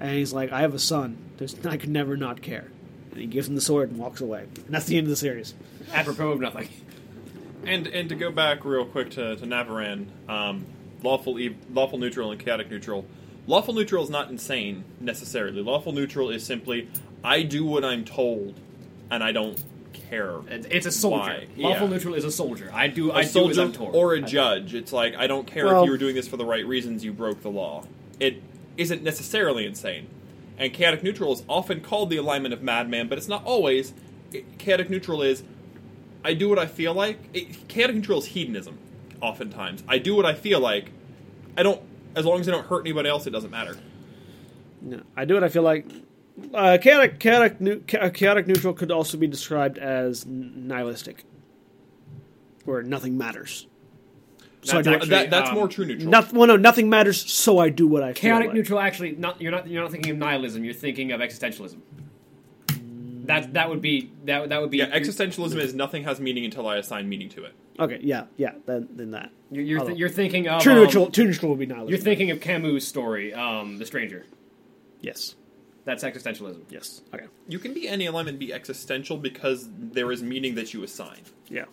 [0.00, 1.16] And he's like, "I have a son.
[1.38, 2.70] There's, I could never not care."
[3.14, 4.46] And he gives him the sword and walks away.
[4.66, 5.54] And that's the end of the series.
[5.92, 6.68] Apropos of nothing.
[7.64, 10.66] And and to go back real quick to, to Navaran, um,
[11.02, 13.06] lawful ev- lawful neutral and chaotic neutral.
[13.46, 15.62] Lawful neutral is not insane necessarily.
[15.62, 16.88] Lawful neutral is simply
[17.22, 18.54] I do what I'm told,
[19.10, 19.62] and I don't
[19.92, 20.34] care.
[20.48, 21.22] It's, it's a soldier.
[21.22, 21.46] Why?
[21.56, 21.92] Lawful Yeah.
[21.94, 22.70] neutral is a soldier.
[22.74, 23.10] I do.
[23.12, 23.94] A I do as soldier I'm told.
[23.94, 24.74] or a judge.
[24.74, 27.04] It's like I don't care Well- if you were doing this for the right reasons.
[27.04, 27.84] You broke the law.
[28.20, 28.42] It
[28.76, 30.08] isn't necessarily insane.
[30.56, 33.92] And chaotic neutral is often called the alignment of madman, but it's not always.
[34.58, 35.42] Chaotic neutral is
[36.24, 37.18] I do what I feel like.
[37.32, 38.78] It, chaotic neutral is hedonism.
[39.20, 40.90] Oftentimes, I do what I feel like.
[41.56, 41.82] I don't.
[42.14, 43.76] As long as I don't hurt anybody else, it doesn't matter.
[44.80, 45.86] No, I do what I feel like.
[46.52, 51.24] Uh, chaotic, chaotic, nu- chaotic neutral could also be described as nihilistic,
[52.64, 53.66] where nothing matters.
[54.64, 56.10] So I That's do actually, that, that's um, more true neutral.
[56.10, 57.30] Noth- well, no, nothing matters.
[57.30, 58.54] So I do what I feel Chaotic like.
[58.54, 61.76] neutral actually not you're not you're not thinking of nihilism, you're thinking of existentialism.
[63.26, 66.66] That that would be that that would be yeah, existentialism is nothing has meaning until
[66.66, 67.54] I assign meaning to it.
[67.78, 68.52] Okay, yeah, yeah.
[68.66, 69.30] Then, then that.
[69.50, 71.10] You're you're, th- you're thinking of True um, neutral.
[71.10, 71.90] True neutral would be nihilism.
[71.90, 74.26] You're thinking of Camus' story, um, The Stranger.
[75.00, 75.34] Yes.
[75.84, 76.62] That's existentialism.
[76.70, 77.02] Yes.
[77.14, 77.26] Okay.
[77.46, 81.20] You can be any alignment be existential because there is meaning that you assign.
[81.48, 81.64] Yeah.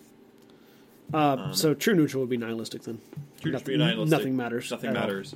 [1.13, 2.99] Uh, so true neutral would be nihilistic then.
[3.41, 4.19] True Nothing- nihilistic.
[4.19, 5.01] nothing matters Nothing at all.
[5.01, 5.35] matters.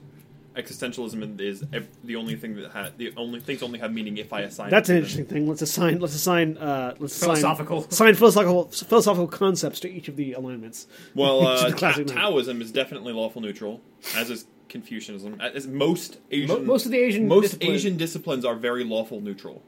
[0.56, 4.31] Existentialism is ev- the only thing that ha- the only things only have meaning if
[4.31, 4.69] I assign.
[4.69, 5.49] That's an interesting thing.
[5.49, 5.99] Let's assign.
[5.99, 6.56] Let's assign.
[6.57, 7.80] Uh, let's Philosophical.
[7.80, 10.88] Assign, assign philosophical philosophical concepts to each of the alignments.
[11.14, 12.07] Well, uh, the Ta- classic.
[12.07, 13.81] Taoism is definitely lawful neutral,
[14.15, 15.41] as is Confucianism.
[15.41, 19.19] As most Mo- Asian, most of the Asian most disciplines- Asian disciplines are very lawful
[19.19, 19.61] neutral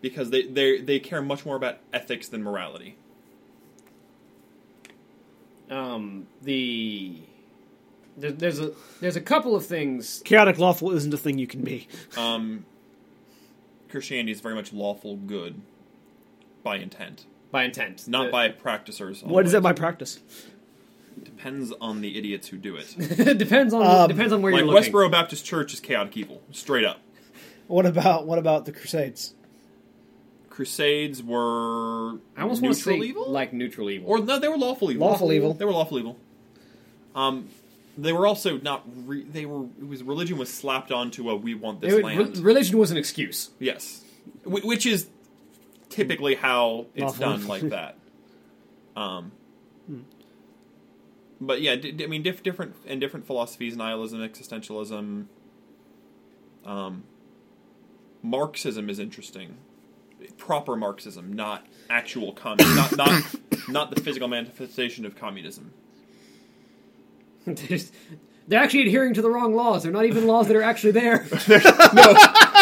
[0.00, 2.96] because they they they care much more about ethics than morality.
[5.70, 7.16] Um, the
[8.16, 10.20] there, there's a there's a couple of things.
[10.24, 11.86] Chaotic lawful isn't a thing you can be.
[12.16, 12.64] Um,
[13.88, 15.60] Christianity is very much lawful good
[16.62, 19.22] by intent, By intent, not The- by practicers.
[19.22, 20.20] What is that by practice?
[21.22, 22.94] Depends on the idiots who do it.
[22.98, 24.92] it depends on Um, depends on where like you're looking.
[24.92, 27.00] Westboro Baptist Church is chaotic evil, straight up.
[27.66, 29.34] What about what about the Crusades?
[30.50, 34.10] Crusades were I almost want to neutral say evil, like neutral evil.
[34.10, 35.06] or no, they were lawful evil.
[35.06, 35.54] Lawful evil.
[35.54, 36.18] They were lawful evil.
[37.14, 37.48] Um,
[37.96, 38.84] they were also not.
[39.06, 39.64] Re- they were.
[39.80, 42.90] It was religion was slapped onto a "we want this It- land." re- religion was
[42.90, 43.50] an excuse.
[43.58, 44.04] yes,
[44.44, 45.08] Wh- which is
[45.88, 47.20] typically how it's Lawful.
[47.20, 47.96] done, like that.
[48.96, 49.32] Um,
[51.40, 55.26] but yeah, d- d- I mean, diff- different and different philosophies: nihilism, existentialism.
[56.64, 57.04] Um,
[58.22, 59.56] Marxism is interesting.
[60.36, 65.72] Proper Marxism, not actual communism, not not not the physical manifestation of communism.
[68.50, 69.84] They're actually adhering to the wrong laws.
[69.84, 71.24] They're not even laws that are actually there.
[71.48, 72.14] no,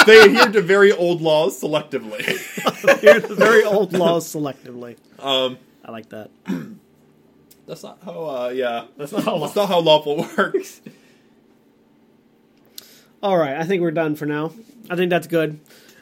[0.06, 2.20] they adhere to very old laws selectively.
[3.00, 4.98] Here's the very old laws selectively.
[5.18, 6.30] Um, I like that.
[7.66, 8.24] that's not how.
[8.24, 10.82] Uh, yeah, That's not how that's not how lawful works.
[13.22, 14.52] All right, I think we're done for now.
[14.90, 15.58] I think that's good.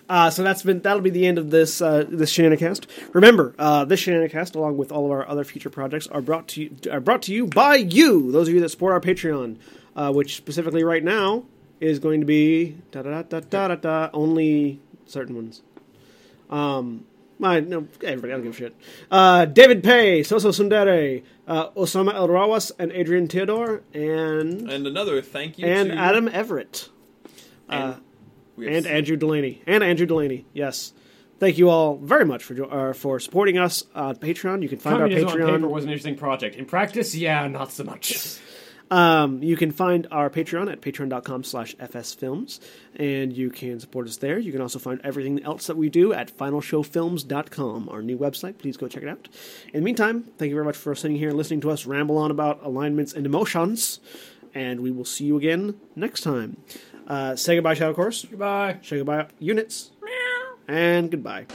[0.09, 2.87] Uh, so that's been that'll be the end of this uh, this Shenanicast.
[3.13, 6.63] Remember, uh, this Shenanicast, along with all of our other future projects, are brought to
[6.63, 9.57] you, are brought to you by you, those of you that support our Patreon,
[9.97, 11.45] uh, which specifically right now
[11.81, 15.63] is going to be da da da da da da only certain ones.
[16.51, 17.05] Um,
[17.39, 18.77] my no, everybody, I don't give a shit.
[19.11, 25.21] Uh, David Pay, Soso Sundere, uh, Osama El Rawas, and Adrian Theodore, and And another
[25.21, 26.89] thank you and to Adam Everett,
[27.69, 27.97] and, uh,
[28.59, 30.47] and s- Andrew Delaney, and Andrew Delaney.
[30.53, 30.93] Yes,
[31.39, 32.55] thank you all very much for
[32.91, 34.63] uh, for supporting us on Patreon.
[34.63, 36.57] You can find Communism our on paper was an interesting project.
[36.57, 38.39] In practice, yeah, not so much.
[38.89, 42.61] Um, you can find our Patreon at patreon.com slash fsfilms,
[42.95, 44.39] and you can support us there.
[44.39, 48.59] You can also find everything else that we do at finalshowfilms.com, our new website.
[48.59, 49.29] Please go check it out.
[49.75, 52.17] In the meantime, thank you very much for sitting here and listening to us ramble
[52.17, 53.99] on about alignments and emotions,
[54.55, 56.57] and we will see you again next time.
[57.07, 58.25] Uh, say goodbye, Shadow Course.
[58.25, 58.79] Goodbye.
[58.83, 59.91] Say goodbye, units.
[60.69, 61.47] And goodbye.